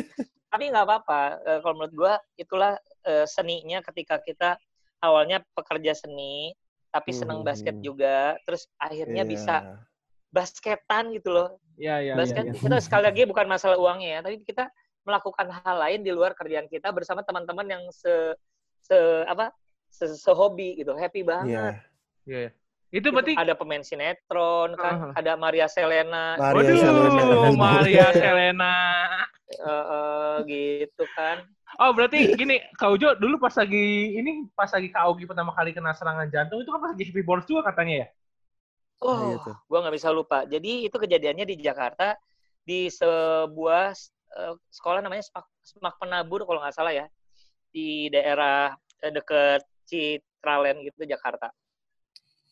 Tapi 0.51 0.65
nggak 0.67 0.83
apa-apa. 0.83 1.21
Eh, 1.47 1.59
kalau 1.63 1.75
menurut 1.79 1.95
gua 1.95 2.13
itulah 2.35 2.75
eh, 3.07 3.23
seninya 3.31 3.79
ketika 3.87 4.19
kita 4.19 4.59
awalnya 4.99 5.47
pekerja 5.55 5.95
seni 5.95 6.51
tapi 6.91 7.15
senang 7.15 7.41
Hmm. 7.41 7.49
basket 7.49 7.77
juga 7.81 8.37
terus 8.45 8.67
akhirnya 8.77 9.23
Iya. 9.25 9.31
bisa 9.31 9.55
basketan 10.29 11.15
gitu 11.17 11.31
loh. 11.33 11.49
Iya, 11.79 12.03
iya, 12.03 12.13
iya. 12.13 12.15
Basket 12.19 12.45
iya. 12.51 12.59
kita 12.59 12.77
sekali 12.83 13.05
lagi 13.09 13.23
bukan 13.31 13.47
masalah 13.47 13.79
uangnya 13.81 14.09
ya, 14.09 14.21
tapi 14.21 14.43
kita 14.45 14.69
melakukan 15.03 15.51
hal 15.51 15.77
lain 15.79 16.01
di 16.03 16.11
luar 16.15 16.33
kerjaan 16.35 16.67
kita 16.71 16.91
bersama 16.95 17.23
teman-teman 17.23 17.67
yang 17.67 17.83
se 17.91 18.35
se 18.83 18.97
apa 19.27 19.51
se, 19.91 20.09
sehobi 20.17 20.79
gitu. 20.79 20.95
Happy 20.95 21.23
iya 21.23 21.29
banget. 21.29 21.75
Iya, 22.27 22.41
iya. 22.47 22.51
Itu 22.93 23.09
Gitu. 23.09 23.15
berarti 23.17 23.33
ada 23.41 23.57
pemain 23.57 23.81
sinetron 23.81 24.77
kan, 24.77 24.95
Uh-huh. 25.01 25.13
ada 25.17 25.33
Maria 25.41 25.65
Selena, 25.65 26.37
Maria 26.37 26.77
Waduh, 26.77 26.77
Selena. 26.77 27.49
Maria 27.57 28.07
Selena. 28.21 28.77
eh, 29.53 29.69
eh, 29.69 30.35
gitu 30.49 31.05
kan. 31.13 31.45
Oh, 31.81 31.93
berarti 31.97 32.37
gini, 32.37 32.61
Kak 32.77 32.89
Ujo 32.93 33.17
dulu 33.17 33.37
pas 33.41 33.53
lagi 33.57 34.13
ini 34.17 34.45
pas 34.53 34.69
lagi 34.69 34.93
Kak 34.93 35.09
Augie 35.09 35.25
pertama 35.25 35.53
kali 35.57 35.73
kena 35.73 35.93
serangan 35.97 36.29
jantung 36.29 36.61
itu 36.61 36.69
kan 36.69 36.81
pas 36.85 36.93
lagi 36.93 37.05
Happy 37.09 37.49
juga 37.49 37.73
katanya 37.73 37.95
ya? 38.05 38.07
Oh, 39.03 39.19
iya 39.25 39.37
gua 39.69 39.79
nggak 39.89 39.97
bisa 39.97 40.09
lupa. 40.13 40.45
Jadi 40.45 40.87
itu 40.89 40.97
kejadiannya 40.97 41.45
di 41.49 41.57
Jakarta 41.61 42.17
di 42.63 42.87
sebuah 42.93 43.93
eh, 44.39 44.55
sekolah 44.73 45.01
namanya 45.05 45.25
Semak, 45.25 45.47
Semak 45.61 45.95
Penabur 46.01 46.45
kalau 46.45 46.61
nggak 46.63 46.77
salah 46.77 46.93
ya 46.95 47.07
di 47.73 48.09
daerah 48.09 48.73
eh, 49.03 49.13
deket 49.13 49.63
Citraland 49.89 50.85
gitu 50.87 51.05
Jakarta. 51.05 51.49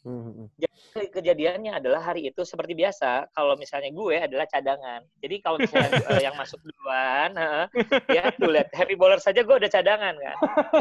Hmm, 0.01 0.49
Ke- 0.91 1.13
Kejadiannya 1.13 1.79
adalah 1.79 2.03
hari 2.03 2.27
itu 2.33 2.43
seperti 2.43 2.75
biasa 2.75 3.31
kalau 3.31 3.55
misalnya 3.55 3.95
gue 3.95 4.17
adalah 4.17 4.49
cadangan. 4.49 5.05
Jadi 5.23 5.37
kalau 5.39 5.61
misalnya 5.61 5.93
eh, 6.17 6.21
yang 6.27 6.35
masuk 6.35 6.59
duluan, 6.65 7.31
heeh, 7.37 7.67
ya 8.11 8.23
tuh 8.35 8.51
lihat 8.51 8.69
Happy 8.75 8.97
Bowler 8.99 9.21
saja 9.23 9.45
gue 9.45 9.55
udah 9.55 9.71
cadangan 9.71 10.17
kan. 10.19 10.37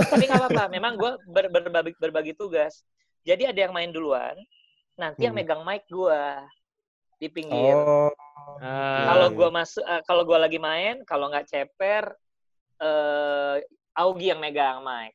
Tapi 0.09 0.23
nggak 0.25 0.39
apa-apa, 0.39 0.63
memang 0.73 0.97
gue 0.97 1.11
ber- 1.29 1.51
berbagi, 1.51 1.93
berbagi 1.99 2.33
tugas. 2.33 2.81
Jadi 3.27 3.45
ada 3.45 3.59
yang 3.69 3.73
main 3.75 3.91
duluan, 3.93 4.33
nanti 4.97 5.27
yang 5.27 5.35
Hmm. 5.35 5.45
megang 5.45 5.61
mic 5.67 5.83
gue 5.91 6.21
di 7.19 7.27
pinggir. 7.27 7.75
oh 7.75 8.09
Ah, 8.59 9.13
kalau 9.13 9.27
iya. 9.29 9.37
gue 9.37 9.49
masuk, 9.53 9.83
eh, 9.83 10.01
kalau 10.03 10.23
gue 10.25 10.35
lagi 10.35 10.59
main, 10.59 11.05
kalau 11.05 11.29
nggak 11.29 11.47
ceper, 11.47 12.11
eh 12.77 13.55
Augie 13.95 14.31
yang 14.31 14.39
megang 14.39 14.79
mic. 14.79 15.11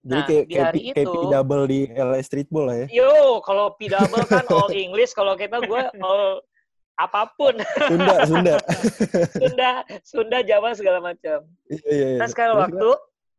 jadi 0.00 0.16
Nah, 0.16 0.24
kayak 0.24 0.44
di 0.44 0.54
kayak, 0.54 0.64
hari 0.64 0.80
kayak 0.92 1.06
itu- 1.08 1.28
double 1.28 1.64
di 1.66 1.80
LA 1.90 2.20
Streetball 2.20 2.64
lah 2.68 2.76
ya 2.78 2.86
Yo, 2.88 3.12
kalau 3.42 3.76
P 3.76 3.84
double 3.84 4.24
kan 4.24 4.44
all 4.48 4.68
English, 4.76 5.12
kalau 5.12 5.34
kita 5.34 5.60
gue 5.60 5.80
all 5.98 6.40
apa 6.96 7.32
pun. 7.32 7.56
Sunda 7.88 8.14
Sunda 8.24 8.54
Sunda, 9.40 9.70
Sunda, 10.04 10.38
Jawa 10.40 10.72
segala 10.72 11.00
macam. 11.00 11.44
iya 11.66 11.80
iya 11.88 12.06
iya. 12.12 12.18
Nah 12.20 12.28
sekarang 12.28 12.54
Terus, 12.56 12.64
waktu 12.68 12.88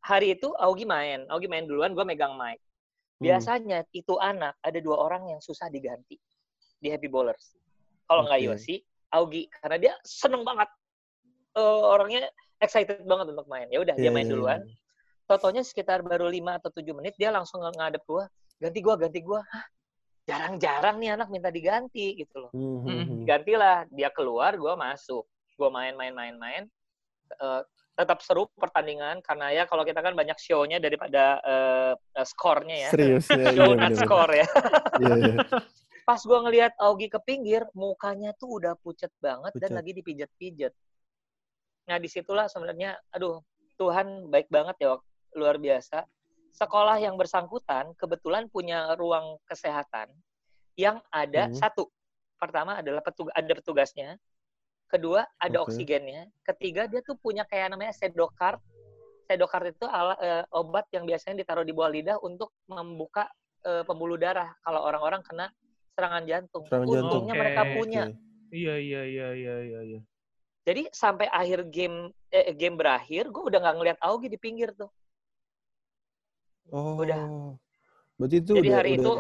hari 0.02 0.28
itu 0.34 0.50
Augie 0.58 0.86
main, 0.86 1.26
Augie 1.30 1.46
main 1.46 1.66
duluan, 1.66 1.94
gue 1.94 2.02
megang 2.04 2.34
mic. 2.36 2.58
Hmm. 2.58 3.26
Biasanya 3.26 3.86
itu 3.90 4.18
anak 4.18 4.58
ada 4.60 4.78
dua 4.78 4.98
orang 4.98 5.30
yang 5.30 5.40
susah 5.40 5.66
diganti 5.68 6.18
di 6.78 6.90
Happy 6.90 7.06
Bowlers. 7.06 7.54
Kalau 8.12 8.28
nggak 8.28 8.40
Oke. 8.44 8.48
Yosi, 8.52 8.76
Augie 9.16 9.48
karena 9.64 9.78
dia 9.80 9.94
seneng 10.04 10.44
banget, 10.44 10.68
Eh, 11.52 11.60
orangnya 11.84 12.32
excited 12.64 13.04
banget 13.04 13.36
untuk 13.36 13.44
main. 13.52 13.68
Ya 13.68 13.84
udah 13.84 13.96
dia 14.00 14.08
Iya, 14.08 14.16
main 14.16 14.24
iya, 14.24 14.32
duluan. 14.32 14.60
iya. 14.64 14.76
Totonya 15.28 15.64
sekitar 15.68 16.00
baru 16.00 16.32
5 16.32 16.56
atau 16.60 16.72
7 16.72 16.96
menit 16.96 17.12
dia 17.20 17.28
langsung 17.28 17.60
ng- 17.60 17.76
ngadep 17.76 18.04
gua, 18.08 18.24
ganti 18.56 18.80
gua, 18.80 18.96
ganti 18.96 19.20
gua. 19.20 19.44
Hah, 19.52 19.68
jarang-jarang 20.24 20.96
nih 20.96 21.12
anak 21.12 21.28
minta 21.28 21.52
diganti 21.52 22.16
gitu 22.24 22.48
loh. 22.48 22.52
Hmm, 22.56 22.80
hmm, 22.88 23.04
hmm. 23.04 23.24
Gantilah, 23.28 23.84
dia 23.92 24.08
keluar, 24.16 24.56
gua 24.56 24.80
masuk. 24.80 25.28
Gua 25.60 25.68
main 25.68 25.92
main 26.00 26.16
main 26.16 26.36
main. 26.40 26.64
Eh, 27.36 27.62
tetap 28.00 28.24
seru 28.24 28.48
pertandingan 28.56 29.20
karena 29.20 29.52
ya 29.52 29.64
kalau 29.68 29.84
kita 29.84 30.00
kan 30.00 30.16
banyak 30.16 30.40
show-nya 30.40 30.80
daripada 30.80 31.44
eh, 31.44 31.94
eh, 32.16 32.28
skornya 32.32 32.88
ya. 32.88 32.90
serius 32.96 33.28
ya 33.28 33.52
Show 33.52 33.76
iya, 33.76 33.76
not 33.76 33.92
bener, 33.92 34.00
score 34.08 34.34
ya. 34.40 34.48
bener. 34.96 35.04
Iya, 35.04 35.16
iya. 35.20 35.36
Pas 36.02 36.22
gua 36.26 36.42
ngelihat 36.44 36.74
Augie 36.82 37.08
ke 37.08 37.20
pinggir, 37.22 37.64
mukanya 37.78 38.34
tuh 38.36 38.58
udah 38.62 38.74
pucet 38.82 39.14
banget 39.22 39.54
dan 39.56 39.70
Pucet. 39.70 39.78
lagi 39.78 39.92
dipijat-pijat. 40.02 40.74
Nah, 41.90 41.98
di 42.02 42.10
situlah 42.10 42.50
sebenarnya, 42.50 42.98
aduh, 43.14 43.42
Tuhan 43.78 44.30
baik 44.30 44.50
banget 44.50 44.76
ya, 44.82 44.98
luar 45.38 45.58
biasa. 45.58 46.06
Sekolah 46.52 47.00
yang 47.00 47.16
bersangkutan 47.16 47.96
kebetulan 47.96 48.52
punya 48.52 48.94
ruang 49.00 49.40
kesehatan 49.48 50.12
yang 50.76 51.00
ada 51.10 51.48
Hmm. 51.48 51.56
satu. 51.56 51.88
Pertama 52.36 52.82
adalah 52.82 53.00
petug- 53.06 53.32
ada 53.32 53.54
petugasnya. 53.56 54.18
Kedua, 54.92 55.24
ada 55.40 55.64
Oke. 55.64 55.72
oksigennya. 55.72 56.28
Ketiga, 56.44 56.84
dia 56.92 57.00
tuh 57.00 57.16
punya 57.16 57.48
kayak 57.48 57.72
namanya 57.72 57.96
sedokart. 57.96 58.60
Sedokart 59.30 59.72
itu 59.72 59.88
ala, 59.88 60.20
eh, 60.20 60.44
obat 60.52 60.84
yang 60.92 61.08
biasanya 61.08 61.40
ditaruh 61.40 61.64
di 61.64 61.72
bawah 61.72 61.92
lidah 61.94 62.18
untuk 62.20 62.52
membuka 62.68 63.30
eh, 63.62 63.86
pembuluh 63.86 64.18
darah 64.18 64.58
kalau 64.66 64.82
orang-orang 64.82 65.22
kena 65.22 65.46
serangan 65.96 66.24
jantung. 66.26 66.64
Serangan 66.68 66.88
jantung. 66.88 67.08
Untungnya 67.08 67.36
mereka 67.36 67.62
Oke, 67.66 67.74
punya. 67.78 68.04
Iya 68.52 68.76
iya 68.80 69.02
iya 69.08 69.28
iya 69.32 69.56
iya. 69.64 69.80
iya. 69.96 70.00
Jadi 70.62 70.82
sampai 70.94 71.26
akhir 71.32 71.66
game 71.74 72.14
eh, 72.30 72.54
game 72.54 72.78
berakhir, 72.78 73.32
gue 73.34 73.44
udah 73.50 73.60
nggak 73.60 73.76
ngeliat 73.82 74.00
Augie 74.04 74.30
di 74.30 74.38
pinggir 74.38 74.70
tuh. 74.78 74.92
Oh. 76.70 77.02
Udah. 77.02 77.58
Berarti 78.16 78.38
itu 78.38 78.54
Jadi 78.54 78.70
udah, 78.70 78.78
hari 78.78 78.92
udah, 78.96 79.02
itu 79.02 79.14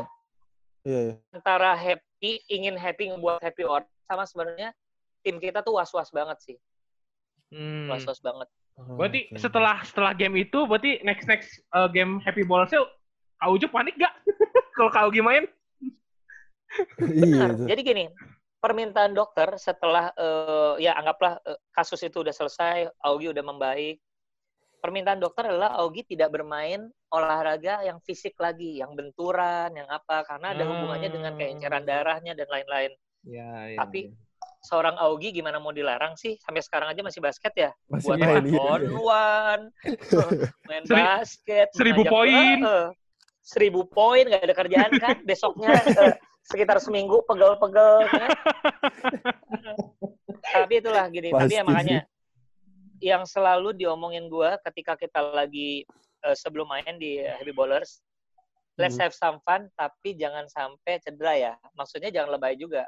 Iya, 0.81 0.99
iya. 1.05 1.15
antara 1.29 1.77
happy, 1.77 2.41
ingin 2.49 2.73
happy 2.73 3.13
ngebuat 3.13 3.38
happy 3.45 3.63
orang, 3.69 3.86
sama 4.10 4.25
sebenarnya 4.25 4.73
tim 5.21 5.38
kita 5.38 5.62
tuh 5.62 5.77
was-was 5.77 6.10
banget 6.10 6.41
sih, 6.41 6.57
Hmm. 7.53 7.86
was-was 7.86 8.17
banget. 8.17 8.49
Oh, 8.79 8.97
Berarti 8.97 9.29
setelah 9.38 9.86
setelah 9.86 10.17
game 10.17 10.41
itu 10.41 10.65
berarti 10.65 11.03
next 11.05 11.29
next 11.29 11.62
uh, 11.75 11.86
game 11.86 12.17
Happy 12.25 12.41
Ballers 12.41 12.71
Kak 12.71 13.49
Ujo 13.49 13.67
panik 13.69 13.93
gak? 13.99 14.13
Kalau 14.77 14.89
Kak 14.89 15.05
Ugi 15.12 15.21
main? 15.21 15.45
iya 17.07 17.21
Benar. 17.25 17.49
itu. 17.55 17.63
Jadi 17.67 17.81
gini, 17.84 18.05
permintaan 18.62 19.12
dokter 19.17 19.57
setelah 19.57 20.13
eh, 20.13 20.86
ya 20.86 20.95
anggaplah 20.95 21.41
eh, 21.43 21.60
kasus 21.73 22.01
itu 22.05 22.21
udah 22.21 22.34
selesai, 22.34 22.89
Augie 23.03 23.34
udah 23.34 23.43
membaik. 23.43 23.97
Permintaan 24.81 25.21
dokter 25.21 25.45
adalah 25.45 25.77
Augie 25.77 26.01
tidak 26.01 26.34
bermain 26.34 26.89
olahraga 27.13 27.86
yang 27.86 28.01
fisik 28.01 28.34
lagi, 28.41 28.81
yang 28.81 28.97
benturan, 28.97 29.69
yang 29.77 29.86
apa, 29.86 30.25
karena 30.25 30.57
ada 30.57 30.63
hubungannya 30.65 31.10
dengan 31.12 31.34
keenceran 31.38 31.86
darahnya 31.86 32.34
dan 32.34 32.49
lain-lain. 32.49 32.91
Ya, 33.21 33.77
Tapi 33.77 34.10
seorang 34.65 34.97
Augie 34.97 35.29
gimana 35.29 35.62
mau 35.62 35.69
dilarang 35.69 36.17
sih? 36.17 36.38
Sampai 36.41 36.65
sekarang 36.65 36.89
aja 36.89 37.01
masih 37.05 37.21
basket 37.21 37.53
ya, 37.53 37.69
Masih 37.89 38.10
buat 38.10 38.17
main, 38.21 38.41
one 38.41 38.49
iya, 38.49 38.57
on 38.57 38.81
iya. 38.81 38.97
one, 38.97 39.63
main 40.69 40.84
Seri- 40.86 41.01
basket, 41.05 41.67
seribu 41.77 42.01
poin. 42.05 42.57
Eh. 42.62 42.88
seribu 43.41 43.81
poin 43.89 44.23
nggak 44.25 44.45
ada 44.45 44.55
kerjaan 44.57 44.91
kan? 45.01 45.17
Besoknya 45.29 45.77
sekitar 46.41 46.77
seminggu 46.77 47.21
pegel-pegel. 47.25 48.06
kan? 48.08 48.30
tapi 50.56 50.73
itulah 50.80 51.06
gini. 51.08 51.30
tapi 51.30 51.47
Pasti 51.47 51.56
ya 51.56 51.63
makanya 51.63 51.99
yang 53.01 53.23
selalu 53.25 53.73
diomongin 53.73 54.30
gua 54.30 54.62
ketika 54.62 54.93
kita 54.93 55.19
lagi 55.21 55.86
eh, 56.21 56.36
sebelum 56.38 56.69
main 56.69 56.95
di 56.95 57.17
Happy 57.17 57.49
Bowlers, 57.49 57.99
let's 58.77 58.93
Hmm. 58.93 59.10
have 59.10 59.12
some 59.12 59.38
fun, 59.41 59.65
tapi 59.73 60.13
jangan 60.13 60.45
sampai 60.45 61.01
cedera 61.01 61.34
ya. 61.34 61.54
Maksudnya 61.73 62.13
jangan 62.13 62.38
lebay 62.38 62.54
juga. 62.56 62.86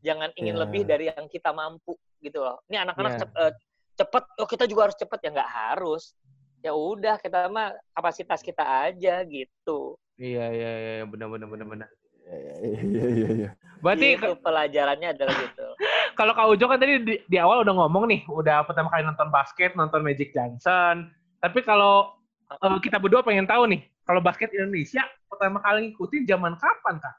Jangan 0.00 0.30
ingin 0.34 0.54
Ya. 0.54 0.60
lebih 0.62 0.82
dari 0.86 1.04
yang 1.10 1.26
kita 1.26 1.50
mampu 1.50 1.98
gitu 2.20 2.40
loh. 2.40 2.62
Ini 2.70 2.86
anak-anak 2.86 3.12
Ya. 3.12 3.18
cep- 3.20 3.36
eh, 3.36 3.52
cepet, 3.96 4.22
oh 4.38 4.46
kita 4.46 4.64
juga 4.64 4.86
harus 4.86 4.96
cepet 4.96 5.18
ya 5.18 5.28
nggak 5.34 5.50
harus. 5.50 6.14
Ya 6.62 6.70
udah 6.72 7.18
kita 7.18 7.48
mah 7.48 7.74
kapasitas 7.90 8.38
kita 8.38 8.62
aja 8.62 9.18
gitu. 9.26 9.98
Iya 10.14 10.46
iya 10.52 10.70
iya 10.78 11.04
benar 11.04 11.26
benar 11.26 11.48
benar 11.48 11.66
benar. 11.66 11.88
Iya, 12.30 12.54
iya, 12.62 13.06
iya, 13.10 13.28
iya. 13.34 13.50
Berarti 13.80 14.06
Itu 14.14 14.30
pelajarannya 14.38 15.08
adalah 15.16 15.34
gitu. 15.34 15.66
kalau 16.18 16.32
Kak 16.36 16.46
Ujo 16.52 16.64
kan 16.68 16.78
tadi 16.78 17.00
di, 17.02 17.14
di 17.26 17.36
awal 17.40 17.64
udah 17.64 17.74
ngomong 17.74 18.04
nih, 18.06 18.20
udah 18.28 18.62
pertama 18.68 18.92
kali 18.92 19.02
nonton 19.02 19.28
basket, 19.32 19.74
nonton 19.74 20.04
Magic 20.04 20.30
Johnson. 20.36 21.10
Tapi 21.40 21.64
kalau 21.64 22.14
eh, 22.52 22.78
kita 22.84 23.00
berdua 23.00 23.24
pengen 23.24 23.48
tahu 23.48 23.66
nih, 23.66 23.82
kalau 24.04 24.20
basket 24.20 24.52
Indonesia 24.54 25.02
pertama 25.26 25.58
kali 25.64 25.90
ngikutin 25.90 26.28
zaman 26.28 26.54
kapan 26.60 27.00
Kak? 27.00 27.16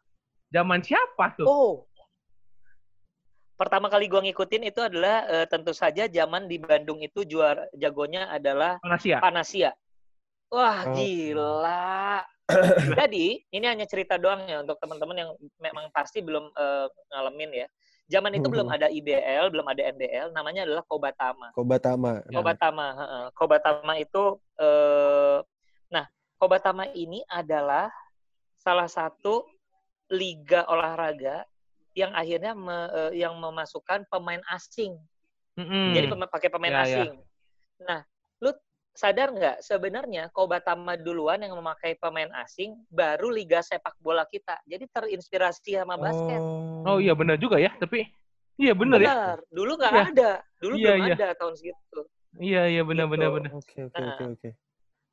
Zaman 0.51 0.79
siapa 0.83 1.25
tuh? 1.35 1.47
Oh. 1.47 1.75
Pertama 3.57 3.93
kali 3.93 4.09
gua 4.09 4.25
ngikutin 4.25 4.63
itu 4.73 4.81
adalah 4.81 5.25
eh, 5.27 5.45
tentu 5.49 5.73
saja 5.73 6.05
zaman 6.09 6.45
di 6.49 6.57
Bandung 6.57 7.01
itu 7.01 7.25
juara 7.25 7.67
jagonya 7.73 8.29
adalah 8.29 8.77
Panasia. 8.81 9.17
Panasia. 9.21 9.71
Wah, 10.51 10.83
Oh. 10.83 10.95
gila. 10.99 12.21
Jadi, 12.99 13.39
ini 13.47 13.65
hanya 13.65 13.87
cerita 13.87 14.19
doang 14.19 14.43
ya 14.43 14.59
untuk 14.59 14.75
teman-teman 14.77 15.15
yang 15.15 15.29
memang 15.55 15.87
pasti 15.95 16.19
belum 16.19 16.51
eh, 16.51 16.87
ngalamin 17.09 17.51
ya. 17.55 17.67
Zaman 18.11 18.35
itu 18.35 18.51
belum 18.51 18.67
Mhm. 18.67 18.75
ada 18.75 18.87
IBL, 18.91 19.45
belum 19.55 19.63
ada 19.71 19.81
NBL, 19.87 20.35
namanya 20.35 20.67
adalah 20.67 20.83
Kobatama. 20.83 21.55
Kobatama. 21.55 22.19
Ya. 22.27 22.35
Kobatama, 22.35 22.87
heeh. 22.99 23.25
Kobatama 23.31 23.93
itu 23.95 24.23
eh 24.59 25.39
nah, 25.87 26.05
Kobatama 26.35 26.91
ini 26.91 27.23
adalah 27.31 27.87
salah 28.59 28.91
satu 28.91 29.47
liga 30.11 30.67
olahraga 30.67 31.47
yang 31.95 32.11
akhirnya 32.11 32.51
me- 32.51 32.91
eh, 32.91 33.23
yang 33.23 33.39
memasukkan 33.39 34.03
pemain 34.11 34.43
asing. 34.51 34.99
Mm-mm. 35.55 35.95
Jadi 35.95 36.11
pakai 36.27 36.51
pemain 36.51 36.75
Ya, 36.75 36.83
ya. 36.83 36.83
asing. 36.83 37.11
Nah, 37.79 38.03
lu 38.03 38.10
sadar 38.91 39.31
nggak 39.31 39.57
sebenarnya 39.63 40.27
Kobatama 40.35 40.99
duluan 40.99 41.39
yang 41.39 41.55
memakai 41.55 41.95
pemain 41.95 42.27
asing 42.43 42.75
baru 42.91 43.31
liga 43.31 43.63
sepak 43.63 43.95
bola 44.03 44.27
kita. 44.27 44.59
Jadi 44.67 44.87
terinspirasi 44.91 45.79
sama 45.79 45.95
basket. 45.95 46.41
Oh 46.83 46.99
iya 46.99 47.15
benar 47.15 47.39
juga 47.39 47.55
ya, 47.57 47.71
tapi 47.79 48.03
iya 48.59 48.75
benar 48.75 48.99
ya. 48.99 49.07
Benar. 49.11 49.37
Dulu 49.47 49.71
nggak 49.79 49.93
Iya. 49.95 50.03
ada. 50.11 50.31
Dulu 50.59 50.73
belum 50.75 50.99
iya. 51.07 51.15
ada 51.15 51.27
tahun 51.39 51.53
segitu. 51.55 51.99
Iya 52.39 52.61
iya 52.67 52.81
benar 52.83 53.05
Gitu. 53.07 53.13
benar 53.15 53.29
benar. 53.31 53.51
Oke, 53.55 53.77
oke, 53.87 53.99
Nah. 53.99 54.07
oke, 54.15 54.23
oke. 54.39 54.49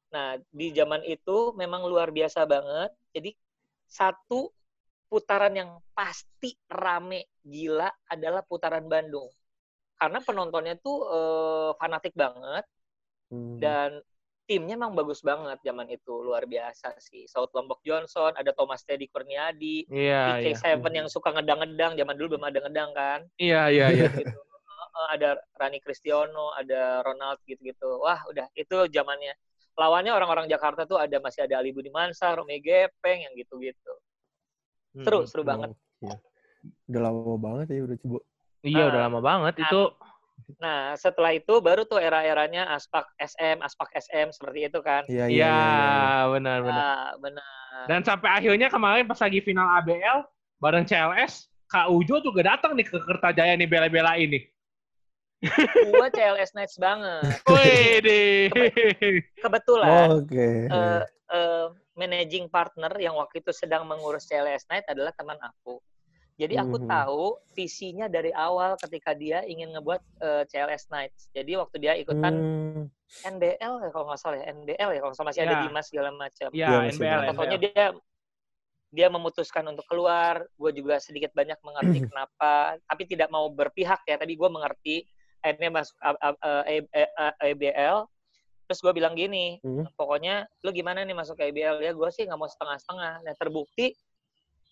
Nah, 0.09 0.29
di 0.49 0.67
zaman 0.73 1.03
itu 1.05 1.37
memang 1.53 1.85
luar 1.85 2.09
biasa 2.09 2.49
banget. 2.49 2.91
Jadi 3.12 3.31
satu 3.85 4.49
putaran 5.09 5.53
yang 5.57 5.71
pasti 5.97 6.57
rame 6.69 7.29
gila 7.45 7.88
adalah 8.09 8.41
putaran 8.45 8.85
Bandung. 8.88 9.29
Karena 9.99 10.19
penontonnya 10.23 10.79
tuh 10.79 10.99
eh, 11.11 11.71
fanatik 11.77 12.14
banget 12.14 12.64
Hmm. 13.29 13.61
dan 13.61 14.01
timnya 14.49 14.81
memang 14.81 14.97
bagus 14.97 15.21
banget 15.21 15.61
zaman 15.61 15.85
itu 15.93 16.25
luar 16.25 16.49
biasa 16.49 16.97
sih. 16.97 17.29
Saud 17.29 17.53
Lombok 17.53 17.85
Johnson, 17.85 18.33
ada 18.33 18.57
Thomas 18.57 18.81
Teddy 18.81 19.05
Kurniadi, 19.12 19.85
Iya 19.93 20.41
iya. 20.41 20.57
PK7 20.57 20.88
yang 20.88 21.09
suka 21.12 21.37
ngedang-ngedang 21.37 22.01
zaman 22.01 22.14
dulu 22.17 22.35
belum 22.35 22.49
ada 22.49 22.59
ngedang 22.64 22.91
kan. 22.97 23.21
Iya 23.37 23.69
iya 23.69 23.87
iya. 23.93 24.09
gitu. 24.09 24.41
Heeh, 24.88 25.07
ada 25.21 25.37
Rani 25.61 25.85
Kristiono, 25.85 26.57
ada 26.57 27.05
Ronald 27.05 27.45
gitu-gitu. 27.45 28.01
Wah, 28.01 28.25
udah 28.33 28.49
itu 28.57 28.88
zamannya. 28.88 29.37
Lawannya 29.77 30.17
orang-orang 30.17 30.49
Jakarta 30.49 30.88
tuh 30.88 30.97
ada 30.97 31.21
masih 31.21 31.45
ada 31.45 31.61
Ali 31.61 31.71
Budi 31.77 31.93
Mansar, 31.93 32.41
Romi 32.41 32.57
Gepeng 32.64 33.29
yang 33.29 33.37
gitu-gitu. 33.37 33.95
Seru, 34.97 35.29
seru 35.29 35.45
banget. 35.45 35.77
Iya. 36.01 36.17
Udah 36.88 37.01
lama 37.05 37.37
banget 37.37 37.67
ya 37.77 37.85
udah 37.85 37.97
coba. 38.01 38.19
Iya 38.64 38.83
udah 38.91 38.99
Nah, 38.99 39.07
lama 39.07 39.21
banget 39.23 39.55
nah, 39.61 39.64
itu. 39.69 39.81
Nah, 40.59 40.96
setelah 40.98 41.31
itu 41.37 41.62
baru 41.62 41.87
tuh 41.87 42.03
era-eranya 42.03 42.66
Aspak 42.74 43.07
SM, 43.20 43.62
Aspak 43.62 43.94
SM 43.94 44.35
seperti 44.35 44.66
itu 44.66 44.79
kan. 44.83 45.07
Iya, 45.07 45.27
iya, 45.27 45.31
Iya 45.31 45.31
iya. 45.31 45.55
iya. 45.55 46.31
benar 46.35 46.59
benar. 46.66 46.83
Nah, 46.83 47.09
benar. 47.22 47.85
Dan 47.87 48.01
sampai 48.03 48.29
akhirnya 48.42 48.68
kemarin 48.72 49.07
pas 49.07 49.20
lagi 49.22 49.38
final 49.44 49.68
ABL 49.83 50.27
bareng 50.59 50.85
CLS, 50.88 51.46
Kak 51.70 51.87
Ujo 51.94 52.18
juga 52.18 52.42
datang 52.42 52.74
nih 52.74 52.87
ke 52.88 52.98
Kertajaya 52.98 53.55
nih 53.55 53.68
bela-bela 53.70 54.18
ini. 54.18 54.42
Gua 55.94 56.11
CLS 56.11 56.51
Knights 56.59 56.77
banget. 56.83 57.38
Wih 57.46 58.03
deh. 58.03 58.51
Kebetulan 59.38 60.11
Oke. 60.11 60.66
eh, 60.66 61.03
eh, 61.07 61.66
managing 61.94 62.51
partner 62.51 62.90
yang 62.98 63.14
waktu 63.14 63.38
itu 63.38 63.55
sedang 63.55 63.87
mengurus 63.87 64.27
CLS 64.27 64.66
Night 64.66 64.87
adalah 64.90 65.14
teman 65.14 65.38
aku. 65.38 65.79
Jadi 66.38 66.55
aku 66.55 66.79
Mhm. 66.79 66.87
tahu 66.87 67.22
visinya 67.51 68.07
dari 68.07 68.31
awal 68.31 68.79
ketika 68.79 69.11
dia 69.11 69.42
ingin 69.42 69.74
ngebuat 69.74 70.03
eh, 70.22 70.42
CLS 70.46 70.87
Nights. 70.88 71.27
Jadi 71.35 71.59
waktu 71.59 71.77
dia 71.79 71.92
ikutan 71.94 72.31
Hmm. 72.33 72.83
NBL 73.27 73.83
ya 73.83 73.90
kalau 73.90 74.07
nggak 74.07 74.20
salah 74.22 74.38
ya, 74.38 74.46
NBL 74.48 74.90
ya 74.94 74.98
kalau 75.03 75.11
nggak 75.11 75.18
salah 75.18 75.31
masih 75.35 75.42
ada 75.42 75.55
Ya. 75.55 75.62
Dimas 75.66 75.87
segala 75.90 76.11
macam. 76.12 76.48
Ya, 76.51 76.59
Iya, 76.62 76.79
NBL, 76.87 76.94
sudah. 76.94 77.29
Pokoknya 77.29 77.59
NBL. 77.59 77.64
dia 77.66 77.87
dia 78.88 79.09
memutuskan 79.11 79.64
untuk 79.66 79.85
keluar. 79.85 80.46
Gue 80.55 80.70
juga 80.72 80.96
sedikit 80.96 81.35
banyak 81.35 81.59
mengerti 81.61 81.98
kenapa, 82.09 82.79
tapi 82.81 83.03
tidak 83.05 83.29
mau 83.29 83.51
berpihak 83.51 84.01
ya. 84.07 84.16
Tapi 84.16 84.33
gue 84.33 84.48
mengerti. 84.48 84.96
Akhirnya 85.38 85.70
masuk 85.72 85.96
ABL. 87.40 88.07
Terus 88.64 88.81
gue 88.81 88.92
bilang 88.92 89.14
gini, 89.14 89.57
Hmm. 89.61 89.88
pokoknya 89.94 90.44
lu 90.61 90.70
gimana 90.70 91.01
nih 91.01 91.16
masuk 91.16 91.37
ke 91.37 91.48
IBL 91.48 91.81
ya? 91.81 91.92
Gue 91.92 92.11
sih 92.11 92.22
nggak 92.22 92.37
mau 92.37 92.46
setengah-setengah. 92.46 93.24
Nah 93.24 93.35
terbukti 93.35 93.96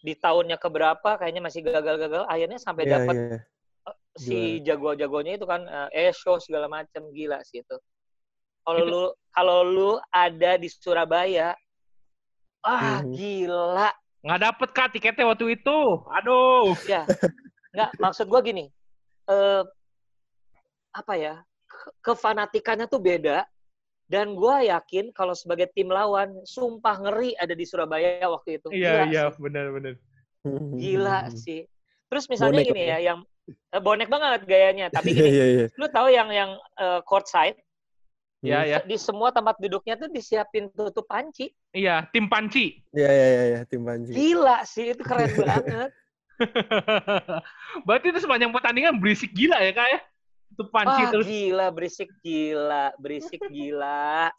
di 0.06 0.14
tahunnya 0.14 0.54
keberapa 0.54 1.18
kayaknya 1.18 1.42
masih 1.42 1.66
gagal-gagal. 1.66 2.22
Akhirnya 2.30 2.62
sampai 2.62 2.86
Iya, 2.86 2.92
dapat 2.94 3.14
iya. 3.18 3.38
si 4.14 4.38
jago-jagonya 4.62 5.34
itu 5.34 5.46
kan 5.50 5.66
eh 5.90 6.14
show 6.14 6.38
segala 6.38 6.70
macam 6.70 7.10
gila 7.10 7.42
sih 7.42 7.66
itu. 7.66 7.76
Kalau 8.62 8.82
lu 8.86 9.02
kalau 9.34 9.58
lu 9.66 9.90
ada 10.14 10.54
di 10.54 10.70
Surabaya, 10.70 11.58
ah 12.62 13.02
Mhm. 13.02 13.10
gila. 13.18 13.90
Nggak 14.22 14.40
dapet 14.42 14.68
kak 14.70 14.88
tiketnya 14.94 15.26
waktu 15.26 15.58
itu. 15.58 15.78
Aduh. 16.14 16.70
Ya, 16.86 17.02
nggak 17.74 17.90
maksud 17.98 18.30
gua 18.30 18.40
gini. 18.46 18.70
Eh 19.26 19.62
apa 20.94 21.14
ya? 21.18 21.34
ke- 21.66 21.92
Kefanatikannya 22.00 22.86
tuh 22.86 23.02
beda. 23.02 23.42
Dan 24.06 24.38
gua 24.38 24.62
yakin 24.62 25.10
kalau 25.10 25.34
sebagai 25.34 25.66
tim 25.74 25.90
lawan, 25.90 26.30
sumpah 26.46 27.02
ngeri 27.02 27.34
ada 27.36 27.54
di 27.58 27.66
Surabaya 27.66 28.22
waktu 28.30 28.62
itu. 28.62 28.68
Iya 28.70 29.10
iya 29.10 29.22
sih. 29.34 29.42
benar 29.42 29.74
benar. 29.74 29.94
Gila 30.78 31.18
sih. 31.44 31.66
Terus 32.06 32.30
misalnya 32.30 32.62
Bonek 32.62 32.68
gini 32.70 32.82
lah 32.86 32.86
ya, 32.86 32.98
yang 33.02 33.18
eh, 33.50 33.82
bonek 33.82 34.06
banget 34.06 34.46
gayanya. 34.46 34.86
Tapi 34.94 35.10
Iya, 35.10 35.18
gini, 35.18 35.30
iya, 35.34 35.46
iya. 35.46 35.66
lu 35.74 35.86
tahu 35.90 36.06
yang 36.14 36.28
yang 36.30 36.50
eh, 36.78 37.00
court 37.02 37.26
side 37.26 37.58
Iya, 38.46 38.60
ya. 38.62 38.78
Di 38.84 38.96
semua 39.00 39.32
tempat 39.34 39.58
duduknya 39.58 39.98
tuh 39.98 40.06
disiapin 40.12 40.68
tutup 40.70 41.08
panci. 41.08 41.50
Iya, 41.74 42.06
tim 42.14 42.30
panci. 42.30 42.78
Iya, 42.94 43.10
iya, 43.10 43.26
iya, 43.26 43.44
ya, 43.50 43.60
tim 43.66 43.82
Panji. 43.82 44.12
Gila 44.14 44.62
sih, 44.62 44.92
itu 44.94 45.02
keren 45.02 45.32
banget. 45.40 45.90
Berarti 47.86 48.06
itu 48.12 48.20
sepanjang 48.22 48.52
pertandingan 48.52 49.00
berisik 49.00 49.32
gila 49.32 49.58
ya, 49.58 49.72
Kak 49.72 49.88
ya? 49.88 50.00
Itu 50.56 50.64
panci 50.66 51.02
Wah, 51.04 51.10
terus. 51.12 51.26
gila, 51.28 51.66
berisik 51.68 52.08
gila, 52.18 52.84
berisik 52.96 53.42
gila. 53.46 54.32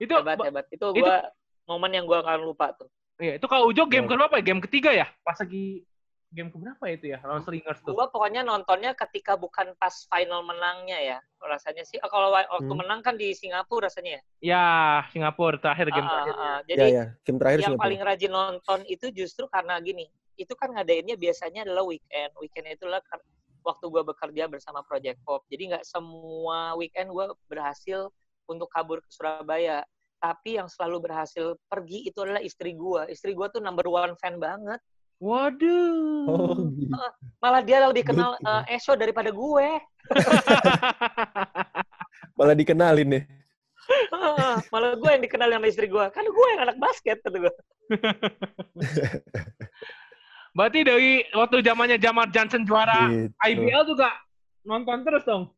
Itu 0.00 0.12
Hebat, 0.16 0.40
hebat. 0.40 0.64
Itu 0.72 0.96
itu- 0.96 1.04
gua 1.04 1.28
momen 1.68 1.92
yang 1.92 2.08
gua 2.08 2.24
akan 2.24 2.40
lupa 2.42 2.72
tuh. 2.72 2.88
Iya, 3.20 3.36
itu 3.36 3.44
kalau 3.44 3.68
Ujo 3.68 3.84
game 3.84 4.08
Iya. 4.08 4.16
keberapa 4.16 4.34
ya? 4.40 4.42
Game 4.42 4.62
ketiga 4.64 4.90
ya? 4.90 5.06
Pas 5.20 5.36
lagi 5.36 5.84
game 6.32 6.48
keberapa 6.48 6.80
ya 6.88 6.94
itu 6.96 7.06
ya? 7.12 7.18
Lawan 7.20 7.44
Slingers 7.44 7.84
tuh. 7.84 7.92
Gua 7.92 8.08
pokoknya 8.08 8.40
nontonnya 8.40 8.96
ketika 8.96 9.36
bukan 9.36 9.76
pas 9.76 9.92
final 10.08 10.40
menangnya 10.40 10.96
ya. 10.96 11.18
Rasanya 11.38 11.84
sih, 11.84 12.00
oh, 12.00 12.08
kalau 12.08 12.32
wa- 12.32 12.48
waktu 12.48 12.72
Hmm. 12.72 12.80
menang 12.80 13.04
kan 13.04 13.20
di 13.20 13.36
Singapura 13.36 13.92
rasanya 13.92 14.16
ya. 14.16 14.22
Ya, 14.40 14.64
Singapura 15.12 15.60
terakhir 15.60 15.92
game 15.92 16.08
ah, 16.08 16.12
terakhir. 16.16 16.34
ah. 16.34 16.40
Iya, 16.40 16.56
Jadi 16.64 16.82
iya. 16.88 17.04
Game 17.20 17.36
terakhir 17.36 17.58
yang 17.60 17.66
Singapura. 17.76 17.84
paling 17.84 18.00
rajin 18.00 18.32
nonton 18.32 18.80
itu 18.88 19.06
justru 19.12 19.44
karena 19.46 19.76
gini, 19.78 20.08
itu 20.34 20.54
kan 20.56 20.72
ngadainnya 20.72 21.14
biasanya 21.14 21.68
adalah 21.68 21.84
weekend. 21.84 22.32
Weekend 22.40 22.64
itu 22.72 22.88
adalah 22.88 23.04
kar- 23.04 23.20
waktu 23.62 23.86
gue 23.88 24.02
bekerja 24.02 24.44
bersama 24.50 24.82
Project 24.84 25.22
Pop. 25.26 25.46
Jadi 25.48 25.74
nggak 25.74 25.84
semua 25.86 26.74
weekend 26.78 27.10
gue 27.10 27.26
berhasil 27.46 28.10
untuk 28.50 28.68
kabur 28.70 29.00
ke 29.00 29.10
Surabaya. 29.10 29.82
Tapi 30.22 30.58
yang 30.58 30.70
selalu 30.70 31.10
berhasil 31.10 31.58
pergi 31.66 32.06
itu 32.06 32.18
adalah 32.22 32.42
istri 32.42 32.78
gue. 32.78 33.10
Istri 33.10 33.34
gue 33.34 33.46
tuh 33.58 33.62
number 33.62 33.86
one 33.90 34.14
fan 34.22 34.38
banget. 34.38 34.78
Waduh. 35.22 36.26
Oh, 36.26 36.58
gitu. 36.74 36.94
Malah 37.38 37.62
dia 37.62 37.78
lebih 37.86 38.06
kenal 38.06 38.34
eh, 38.42 38.74
Esho 38.74 38.98
daripada 38.98 39.30
gue. 39.30 39.68
Malah 42.38 42.54
dikenalin 42.58 43.08
nih. 43.18 43.24
Malah 44.70 44.98
gue 44.98 45.10
yang 45.10 45.22
dikenal 45.22 45.48
sama 45.50 45.66
istri 45.70 45.86
gue. 45.86 46.06
Kan 46.10 46.26
gue 46.26 46.46
yang 46.54 46.62
anak 46.66 46.76
basket, 46.82 47.22
kata 47.22 47.38
gue. 47.38 47.54
Berarti 50.52 50.84
dari 50.84 51.10
waktu 51.32 51.64
zamannya 51.64 51.96
Jamar 51.96 52.28
Johnson 52.28 52.62
juara 52.62 53.08
Gitu. 53.08 53.32
IBL 53.40 53.82
juga 53.88 54.12
nonton 54.62 55.00
terus 55.00 55.24
dong. 55.24 55.48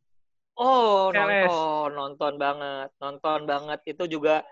Oh, 0.55 1.11
CLS. 1.11 1.51
nonton, 1.51 1.89
nonton 1.93 2.33
banget, 2.39 2.89
nonton 3.03 3.41
banget. 3.43 3.81
Itu 3.91 4.07
juga 4.07 4.47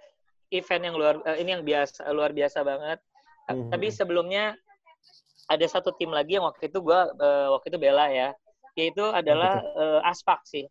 event 0.50 0.82
yang 0.82 0.96
luar, 0.98 1.14
eh, 1.22 1.38
ini 1.38 1.54
yang 1.54 1.62
biasa, 1.62 2.10
luar 2.10 2.34
biasa 2.34 2.66
banget. 2.66 2.98
Mhm. 3.46 3.70
Tapi 3.70 3.86
sebelumnya 3.88 4.58
ada 5.46 5.66
satu 5.70 5.94
tim 5.94 6.10
lagi 6.10 6.34
yang 6.36 6.44
waktu 6.44 6.66
itu 6.66 6.82
gua, 6.82 7.06
eh, 7.06 7.46
waktu 7.54 7.70
itu 7.70 7.78
bela 7.78 8.10
ya, 8.10 8.34
yaitu 8.74 9.04
adalah 9.14 9.62
eh, 9.62 10.00
Aspak 10.10 10.42
sih. 10.42 10.66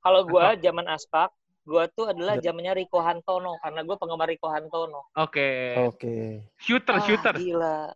Kalau 0.00 0.24
gua 0.24 0.56
zaman 0.56 0.88
Aspak, 0.88 1.28
gua 1.68 1.84
tuh 1.86 2.08
adalah 2.08 2.40
Ada- 2.40 2.48
zamannya 2.48 2.72
Riko 2.80 2.96
Hantono, 2.98 3.60
karena 3.60 3.84
gua 3.84 3.96
penggemar 4.00 4.32
Riko 4.32 4.48
Hantono. 4.48 5.04
Oke. 5.20 5.76
Oke. 5.84 6.16
Shooter, 6.56 6.96
Ah, 6.96 7.04
shooter. 7.04 7.34
Gila. 7.36 7.92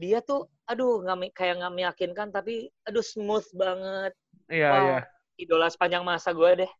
Dia 0.00 0.18
tuh, 0.24 0.48
aduh, 0.66 1.04
nggak 1.04 1.36
kayak 1.36 1.60
nggak 1.62 1.74
meyakinkan, 1.74 2.28
tapi 2.32 2.72
aduh 2.88 3.04
smooth 3.04 3.46
banget. 3.54 4.12
Iya, 4.48 4.68
Wah, 4.70 4.82
iya. 4.82 4.98
Idola 5.38 5.68
sepanjang 5.68 6.02
masa 6.02 6.32
gua 6.32 6.56
deh. 6.56 6.70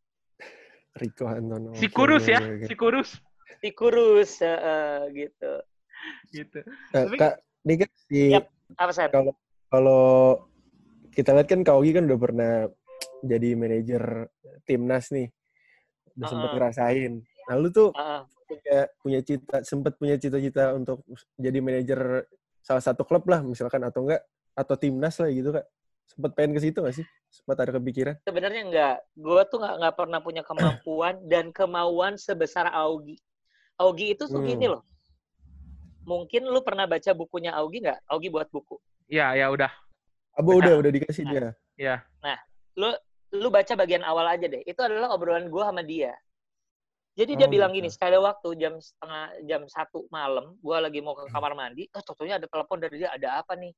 Rico 1.00 1.24
Hantono. 1.24 1.72
Si 1.72 1.88
kurus 1.88 2.28
ya, 2.28 2.40
si 2.68 2.74
kurus 2.76 3.16
Si 3.62 3.70
kurus, 3.72 4.40
heeh, 4.42 5.08
gitu. 5.12 5.52
gitu. 6.34 6.60
Nah, 6.92 7.04
Tapi- 7.06 7.18
Kak, 7.20 7.34
ini 7.68 7.74
kan 7.80 7.90
si 8.08 8.20
Yap. 8.32 8.46
Apa 8.80 8.92
kalau 9.12 9.32
kalau 9.68 10.04
kita 11.12 11.36
lihat 11.36 11.48
kan 11.48 11.60
Kak 11.60 11.76
Ogi 11.76 11.92
kan 11.92 12.08
udah 12.08 12.18
pernah 12.20 12.52
jadi 13.22 13.54
manajer 13.54 14.28
timnas 14.64 15.12
nih. 15.12 15.28
Udah 16.16 16.26
sempet 16.28 16.48
Uh-uh. 16.48 16.56
ngerasain. 16.58 17.12
Nah, 17.22 17.54
lu 17.60 17.68
tuh 17.70 17.88
Heeh. 17.94 18.20
punya 18.48 18.78
punya 19.00 19.20
cita 19.24 19.56
sempet 19.64 19.92
punya 20.00 20.16
cita-cita 20.20 20.72
untuk 20.76 21.04
jadi 21.38 21.58
manajer 21.60 22.26
salah 22.62 22.80
satu 22.80 23.02
klub 23.02 23.26
lah 23.26 23.42
misalkan 23.42 23.82
atau 23.82 24.06
enggak 24.06 24.22
atau 24.54 24.74
timnas 24.78 25.18
lah 25.18 25.28
gitu 25.28 25.50
kak 25.50 25.66
sempet 26.06 26.30
pengen 26.36 26.52
ke 26.54 26.60
situ 26.62 26.78
nggak 26.78 26.96
sih 26.96 27.06
sempat 27.32 27.56
ada 27.64 27.72
kepikiran 27.80 28.20
Sebenarnya 28.22 28.62
enggak. 28.68 28.96
Gue 29.16 29.40
tuh 29.48 29.58
nggak 29.58 29.74
nggak 29.80 29.94
pernah 29.96 30.18
punya 30.20 30.42
kemampuan 30.44 31.14
dan 31.24 31.48
kemauan 31.50 32.20
sebesar 32.20 32.68
Augie. 32.68 33.16
Augie 33.80 34.12
itu 34.12 34.28
tuh 34.28 34.36
Hmm. 34.38 34.48
gini 34.48 34.68
loh. 34.68 34.84
Mungkin 36.04 36.44
lu 36.50 36.60
pernah 36.60 36.84
baca 36.84 37.10
bukunya 37.14 37.54
Augie 37.56 37.80
nggak? 37.80 38.04
Augie 38.10 38.28
buat 38.28 38.50
buku. 38.52 38.76
Ya, 39.08 39.32
ya 39.32 39.48
udah. 39.48 39.70
Abu 40.36 40.60
udah 40.60 40.76
Nah. 40.76 40.80
udah 40.84 40.90
dikasih 40.92 41.24
dia 41.24 41.52
Ya. 41.78 41.96
Lu 42.76 42.92
lu 43.32 43.48
baca 43.48 43.72
bagian 43.72 44.04
awal 44.04 44.28
aja 44.28 44.44
deh. 44.44 44.60
Itu 44.68 44.84
adalah 44.84 45.08
obrolan 45.16 45.48
gue 45.48 45.62
sama 45.64 45.80
dia. 45.80 46.12
Jadi 47.12 47.36
dia 47.36 47.44
Oh, 47.44 47.52
bilang 47.52 47.70
gitu. 47.76 47.84
gini, 47.84 47.88
sekali 47.92 48.16
waktu 48.16 48.48
jam 48.56 48.74
setengah 48.80 49.24
jam 49.44 49.62
satu 49.68 50.08
malam, 50.08 50.56
gue 50.56 50.76
lagi 50.80 51.04
mau 51.04 51.12
ke 51.12 51.28
kamar 51.28 51.52
mandi, 51.52 51.84
oh 51.92 52.00
tentunya 52.00 52.40
ada 52.40 52.48
telepon 52.48 52.80
dari 52.80 53.04
dia, 53.04 53.12
ada 53.12 53.44
apa 53.44 53.52
nih? 53.52 53.68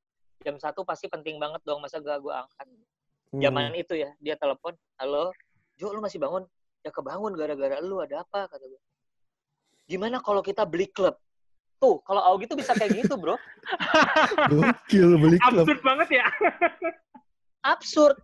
Jam 0.46 0.54
satu 0.62 0.86
pasti 0.86 1.10
penting 1.10 1.42
banget 1.42 1.58
dong, 1.66 1.82
masa 1.82 1.98
gak 1.98 2.22
gue 2.22 2.30
angkat. 2.30 2.66
Hmm. 3.34 3.42
Zaman 3.42 3.74
itu 3.74 3.98
ya, 3.98 4.14
dia 4.22 4.38
telepon, 4.38 4.78
halo, 5.02 5.34
Jo 5.74 5.90
lu 5.90 5.98
masih 5.98 6.22
bangun? 6.22 6.46
Ya 6.86 6.94
kebangun 6.94 7.34
gara-gara 7.34 7.82
lu, 7.82 7.98
ada 7.98 8.22
apa? 8.22 8.46
Kata 8.46 8.62
gue. 8.70 8.78
Gimana 9.90 10.22
kalau 10.22 10.38
kita 10.38 10.62
beli 10.62 10.86
klub? 10.86 11.18
Tuh, 11.82 11.98
kalau 12.06 12.22
Augie 12.22 12.46
tuh 12.46 12.54
bisa 12.54 12.70
kayak 12.70 13.02
gitu 13.02 13.18
bro. 13.18 13.34
gokil 14.52 15.18
beli 15.18 15.42
klub 15.42 15.66
Absurd 15.66 15.80
banget 15.82 16.22
ya. 16.22 16.26
Absurd. 17.66 18.14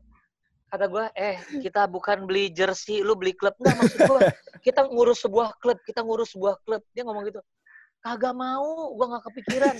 Kata 0.71 0.87
gue, 0.87 1.05
eh 1.19 1.37
kita 1.59 1.91
bukan 1.91 2.31
beli 2.31 2.55
jersey, 2.55 3.03
lu 3.03 3.19
beli 3.19 3.35
klub. 3.35 3.59
Enggak, 3.59 3.75
maksud 3.83 3.99
gue, 4.07 4.21
kita 4.63 4.87
ngurus 4.87 5.19
sebuah 5.27 5.59
klub, 5.59 5.79
kita 5.83 6.01
ngurus 6.07 6.31
sebuah 6.39 6.63
klub. 6.63 6.83
Dia 6.95 7.03
ngomong 7.03 7.27
gitu. 7.27 7.43
Kagak 7.99 8.35
mau, 8.39 8.95
gue 8.95 9.07
gak 9.11 9.25
kepikiran. 9.27 9.77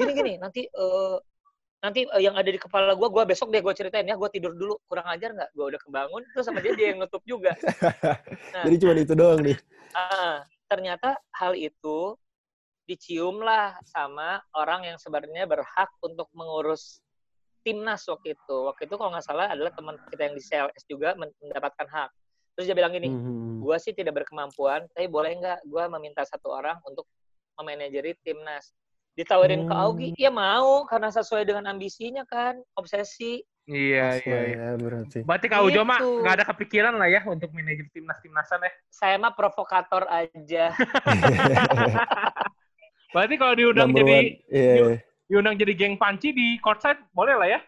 Gini-gini, 0.00 0.40
nanti 0.40 0.64
eh, 0.64 1.16
nanti 1.84 2.08
eh, 2.08 2.22
yang 2.24 2.40
ada 2.40 2.48
di 2.48 2.56
kepala 2.56 2.96
gue, 2.96 3.08
gue 3.12 3.24
besok 3.28 3.52
deh 3.52 3.60
gue 3.60 3.74
ceritain 3.76 4.08
ya, 4.08 4.16
gue 4.16 4.28
tidur 4.32 4.56
dulu. 4.56 4.80
Kurang 4.88 5.12
ajar 5.12 5.36
nggak? 5.36 5.52
Gue 5.52 5.76
udah 5.76 5.80
kebangun, 5.84 6.22
terus 6.32 6.44
sama 6.48 6.64
dia 6.64 6.72
dia 6.72 6.96
yang 6.96 7.04
nutup 7.04 7.20
juga. 7.28 7.52
Nah, 8.56 8.64
jadi 8.64 8.76
cuma 8.80 8.92
itu 8.96 9.12
doang 9.12 9.44
nih 9.44 9.60
Ah, 9.92 10.40
ternyata 10.72 11.20
hal 11.36 11.52
itu 11.52 12.16
diciumlah 12.88 13.84
sama 13.84 14.40
orang 14.56 14.88
yang 14.88 14.96
sebenarnya 14.96 15.44
berhak 15.44 15.92
untuk 16.00 16.32
mengurus 16.32 17.04
timnas 17.68 18.00
waktu 18.08 18.32
itu. 18.32 18.56
Waktu 18.64 18.88
itu 18.88 18.94
kalau 18.96 19.12
nggak 19.12 19.26
salah 19.28 19.52
adalah 19.52 19.68
teman 19.76 20.00
kita 20.08 20.24
yang 20.24 20.32
di 20.32 20.40
CLS 20.40 20.88
juga 20.88 21.12
men- 21.20 21.36
mendapatkan 21.44 21.84
hak. 21.84 22.10
Terus 22.56 22.64
dia 22.64 22.74
bilang 22.74 22.90
gini, 22.90 23.12
Hmm. 23.12 23.60
gue 23.60 23.76
sih 23.76 23.92
tidak 23.92 24.24
berkemampuan, 24.24 24.88
tapi 24.90 25.06
boleh 25.06 25.36
nggak 25.36 25.62
gue 25.62 25.84
meminta 25.92 26.24
satu 26.24 26.48
orang 26.48 26.80
untuk 26.82 27.04
memanajeri 27.54 28.16
timnas. 28.24 28.72
Ditawarin 29.12 29.66
ke 29.66 29.74
Hmm. 29.74 29.82
Augie, 29.84 30.14
ya 30.16 30.30
mau 30.30 30.86
karena 30.86 31.10
sesuai 31.10 31.42
dengan 31.44 31.66
ambisinya 31.68 32.24
kan, 32.24 32.56
obsesi. 32.72 33.42
Iya, 33.68 34.16
iya, 34.24 34.38
iya. 34.48 34.50
ya 34.64 34.68
berarti 34.80 35.18
Berarti 35.28 35.46
Kak 35.46 35.60
Ujo 35.60 35.84
mah 35.84 36.00
Gitu. 36.00 36.24
nggak 36.24 36.34
ada 36.40 36.44
kepikiran 36.48 36.94
lah 36.96 37.04
ya 37.04 37.20
untuk 37.28 37.52
manajer 37.52 37.84
timnas-timnasan 37.92 38.64
ya. 38.64 38.72
Saya 38.88 39.20
mah 39.20 39.36
provokator 39.36 40.08
aja. 40.08 40.72
Berarti 43.12 43.34
kalau 43.36 43.54
diundang 43.56 43.92
Number 43.92 44.04
jadi 44.04 44.16
one. 44.16 44.28
Iya, 44.48 44.72
iya. 44.72 44.96
Diundang 45.28 45.54
jadi 45.54 45.72
geng 45.76 45.94
panci 45.94 46.32
di 46.32 46.56
courtside 46.58 46.98
boleh 47.12 47.36
lah 47.36 47.48
ya. 47.48 47.60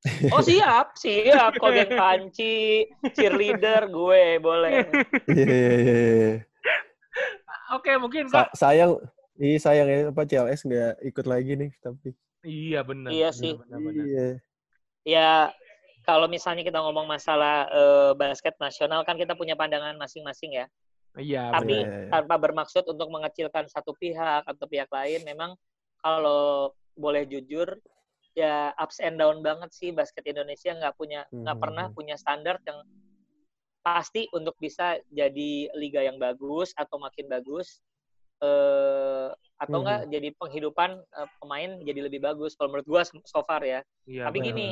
Oh 0.34 0.40
siap, 0.40 0.96
siap. 0.96 1.56
Kalau 1.56 1.72
geng 1.72 1.92
panci, 1.92 2.88
cheerleader, 3.12 3.86
gue 3.86 4.40
boleh. 4.42 4.90
Iya, 5.30 5.46
iya, 5.46 5.74
iya, 5.78 5.96
iya. 6.10 6.32
Oke, 7.70 7.94
mungkin 7.96 8.26
Sa- 8.26 8.50
Kak. 8.50 8.58
sayang 8.58 8.98
ini 9.38 9.56
sayang 9.56 9.86
ya 9.88 9.98
apa 10.10 10.26
CLS 10.26 10.66
nggak 10.66 10.92
ikut 11.06 11.26
lagi 11.26 11.52
nih 11.54 11.70
tapi 11.78 12.12
Iya, 12.42 12.80
benar. 12.82 13.08
Iya 13.14 13.30
sih. 13.30 13.54
benar, 13.54 13.78
benar. 13.78 14.04
iya 14.04 14.28
Ya, 15.00 15.30
kalau 16.02 16.26
misalnya 16.26 16.60
kita 16.60 16.82
ngomong 16.82 17.06
masalah 17.06 17.68
eh, 17.70 18.12
basket 18.16 18.56
nasional 18.58 19.04
kan 19.06 19.14
kita 19.14 19.32
punya 19.38 19.54
pandangan 19.54 19.94
masing-masing 19.96 20.58
ya. 20.58 20.66
Iya, 21.14 21.50
Tapi 21.54 21.74
Iya, 21.76 21.86
iya, 21.86 21.98
iya. 22.06 22.10
tanpa 22.10 22.34
bermaksud 22.36 22.84
untuk 22.86 23.08
mengecilkan 23.10 23.68
satu 23.70 23.92
pihak 23.94 24.42
atau 24.46 24.66
pihak 24.66 24.90
lain, 24.90 25.22
memang 25.22 25.54
kalau 26.00 26.72
boleh 26.96 27.26
jujur 27.26 27.78
ya 28.34 28.70
ups 28.78 29.02
and 29.02 29.18
down 29.18 29.42
banget 29.42 29.70
sih 29.74 29.90
basket 29.90 30.22
Indonesia 30.26 30.70
nggak 30.70 30.94
punya 30.94 31.26
nggak 31.34 31.56
Hmm. 31.56 31.62
pernah 31.62 31.86
punya 31.90 32.14
standar 32.14 32.62
yang 32.62 32.82
pasti 33.80 34.28
untuk 34.36 34.54
bisa 34.60 35.00
jadi 35.08 35.72
liga 35.74 36.04
yang 36.04 36.20
bagus 36.20 36.70
atau 36.76 37.00
makin 37.00 37.26
bagus 37.26 37.80
eh 38.40 39.28
atau 39.60 39.76
Hmm. 39.76 39.84
enggak 39.84 40.00
jadi 40.08 40.28
penghidupan 40.36 40.90
eh, 40.96 41.28
pemain 41.40 41.70
jadi 41.84 42.00
lebih 42.08 42.24
bagus 42.24 42.56
kalau 42.56 42.72
menurut 42.72 42.88
gua 42.88 43.02
so 43.04 43.40
far 43.44 43.60
ya. 43.60 43.84
Iya, 44.08 44.24
Tapi 44.28 44.38
gini, 44.40 44.68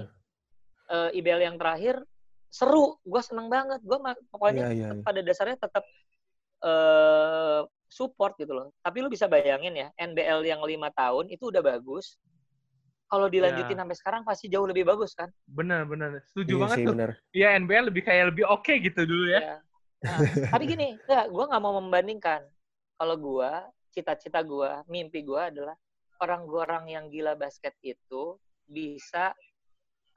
eh, 0.88 1.10
IBL 1.12 1.44
yang 1.44 1.56
terakhir 1.60 2.00
seru, 2.48 2.96
gue 3.04 3.20
seneng 3.20 3.52
banget. 3.52 3.84
Gue 3.84 4.00
pokoknya 4.32 4.72
Iya, 4.72 4.72
iya, 4.72 4.88
iya. 4.96 5.04
pada 5.04 5.20
dasarnya 5.20 5.60
tetap 5.60 5.84
eh 6.64 7.60
support 7.88 8.36
gitu 8.36 8.52
loh. 8.52 8.68
Tapi 8.84 9.00
lu 9.00 9.08
bisa 9.08 9.24
bayangin 9.26 9.74
ya, 9.74 9.88
NBL 9.96 10.44
yang 10.44 10.60
lima 10.62 10.92
tahun 10.92 11.32
itu 11.32 11.48
udah 11.48 11.64
bagus. 11.64 12.20
Kalau 13.08 13.24
dilanjutin 13.32 13.72
Ya. 13.72 13.80
sampai 13.80 13.96
sekarang 13.96 14.22
pasti 14.28 14.52
jauh 14.52 14.68
lebih 14.68 14.84
bagus 14.84 15.16
kan? 15.16 15.32
Benar, 15.48 15.88
benar. 15.88 16.20
Setuju 16.28 16.52
Iya 16.52 16.60
banget 16.60 16.76
sih 16.76 16.84
tuh. 16.84 16.92
benar 16.92 17.10
Iya, 17.32 17.48
NBL 17.56 17.84
lebih 17.88 18.02
kayak 18.04 18.24
lebih 18.36 18.44
oke 18.44 18.74
gitu 18.84 19.00
dulu 19.08 19.32
ya. 19.32 19.40
Ya. 19.40 19.56
Nah, 20.04 20.18
tapi 20.52 20.64
gini, 20.68 20.94
enggak, 21.08 21.26
gue 21.32 21.44
nggak 21.48 21.62
mau 21.64 21.74
membandingkan. 21.80 22.44
Kalau 23.00 23.16
gue, 23.16 23.50
cita-cita 23.96 24.44
gue, 24.44 24.70
mimpi 24.86 25.24
gue 25.24 25.40
adalah 25.40 25.74
orang-orang 26.20 26.92
yang 26.92 27.04
gila 27.08 27.32
basket 27.32 27.72
itu 27.80 28.36
bisa 28.68 29.32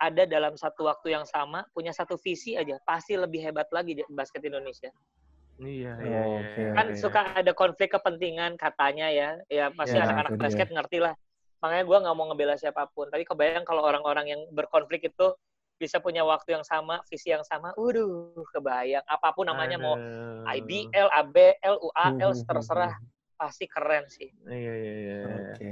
ada 0.01 0.25
dalam 0.27 0.57
satu 0.57 0.89
waktu 0.89 1.13
yang 1.13 1.23
sama, 1.29 1.63
punya 1.71 1.93
satu 1.93 2.17
visi 2.19 2.57
aja, 2.57 2.75
pasti 2.83 3.13
lebih 3.15 3.39
hebat 3.39 3.69
lagi 3.71 3.95
di 3.95 4.03
basket 4.11 4.41
Indonesia. 4.43 4.89
Iya, 5.61 5.93
Oh, 5.93 6.01
iya, 6.01 6.21
iya. 6.25 6.41
oke, 6.41 6.61
Kan 6.73 6.85
oke. 6.89 6.97
suka 6.97 7.21
ada 7.37 7.51
konflik 7.53 7.89
kepentingan 7.93 8.57
katanya 8.57 9.07
ya, 9.13 9.37
ya 9.45 9.69
pasti 9.69 9.93
Ya, 9.93 10.09
anak-anak 10.09 10.31
dia. 10.33 10.41
basket 10.41 10.69
ngerti 10.73 10.97
lah. 10.97 11.13
Makanya 11.61 11.83
gue 11.85 11.97
nggak 12.01 12.15
mau 12.17 12.25
ngebela 12.33 12.55
siapa 12.57 12.89
pun. 12.89 13.05
Tapi 13.07 13.21
kebayang 13.21 13.61
kalau 13.61 13.85
orang-orang 13.85 14.25
yang 14.33 14.41
berkonflik 14.49 15.05
itu 15.05 15.37
bisa 15.77 16.01
punya 16.01 16.25
waktu 16.25 16.57
yang 16.57 16.65
sama, 16.65 17.01
visi 17.05 17.29
yang 17.29 17.45
sama, 17.45 17.73
waduh, 17.77 18.41
kebayang. 18.49 19.05
Apa 19.05 19.33
pun 19.33 19.45
namanya 19.45 19.77
mau 19.77 19.93
Aduh. 19.93 20.49
IBL, 20.57 21.07
ABL, 21.13 21.75
UAL, 21.77 22.17
Hmm, 22.17 22.33
hmm, 22.33 22.45
terserah. 22.49 22.93
Pasti 23.37 23.65
keren 23.65 24.05
sih. 24.05 24.29
Iya, 24.45 24.73
iya, 24.77 24.93
iya. 24.97 25.17
Oke. 25.25 25.71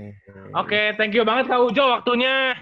Oke, 0.53 0.81
thank 0.97 1.13
you 1.13 1.21
banget 1.21 1.49
Kak 1.49 1.61
Ujo 1.61 1.85
waktunya. 1.93 2.57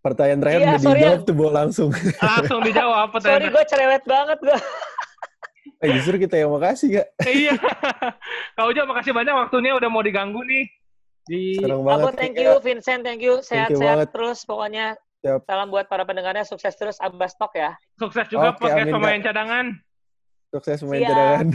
Pertanyaan 0.00 0.38
terakhir 0.38 0.60
Iya, 0.60 0.68
udah 0.70 0.80
sorry 0.80 0.98
dijawab 0.98 1.20
ya. 1.20 1.26
tuh 1.26 1.34
Bo, 1.34 1.46
langsung. 1.50 1.90
Langsung 2.16 2.60
dijawab 2.62 3.08
Sorry, 3.22 3.46
gue 3.46 3.64
cerewet 3.66 4.02
banget 4.06 4.38
gue. 4.38 4.58
Eh, 5.80 5.88
justru 5.96 6.16
kita 6.18 6.36
yang 6.36 6.50
makasih, 6.50 7.00
Kak. 7.00 7.06
Iya. 7.24 7.54
Kak 8.56 8.64
Ujo 8.66 8.80
makasih 8.84 9.12
banyak 9.12 9.34
waktunya 9.34 9.72
udah 9.74 9.88
mau 9.88 10.00
diganggu 10.00 10.40
nih. 10.42 10.64
Di 11.24 11.60
Senang 11.60 11.84
banget. 11.84 12.00
Abo, 12.02 12.08
thank 12.16 12.34
you. 12.34 12.52
Vincent, 12.58 13.00
thank 13.04 13.20
you. 13.20 13.38
Sehat-sehat 13.40 14.10
terus 14.10 14.42
pokoknya. 14.42 14.96
Siap. 15.20 15.44
Salam 15.44 15.68
buat 15.68 15.84
para 15.86 16.02
pendengarnya. 16.02 16.42
Sukses 16.42 16.72
terus. 16.74 16.96
Abbas 16.98 17.36
Talk 17.36 17.52
ya. 17.52 17.76
sukses 18.00 18.24
juga 18.32 18.56
Oke, 18.56 18.64
podcast 18.64 18.88
amin, 18.88 18.94
pemain 18.96 19.20
cadangan. 19.20 19.66
Sukses 20.50 20.80
main 20.82 21.04
Siap. 21.04 21.10
cadangan. 21.12 21.46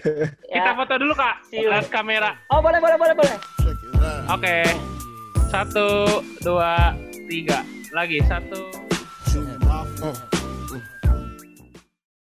Kita 0.52 0.70
Ya. 0.70 0.76
foto 0.76 0.94
dulu 0.98 1.14
Kak. 1.14 1.36
Lihat 1.54 1.86
kamera. 1.88 2.30
Oh, 2.50 2.60
boleh, 2.60 2.82
boleh, 2.82 2.96
boleh, 2.98 3.14
boleh. 3.14 3.36
Oke. 4.28 4.56
Satu, 5.48 6.20
dua, 6.42 6.92
tiga. 7.30 7.62
Lagi. 7.94 8.18
Satu, 8.24 8.58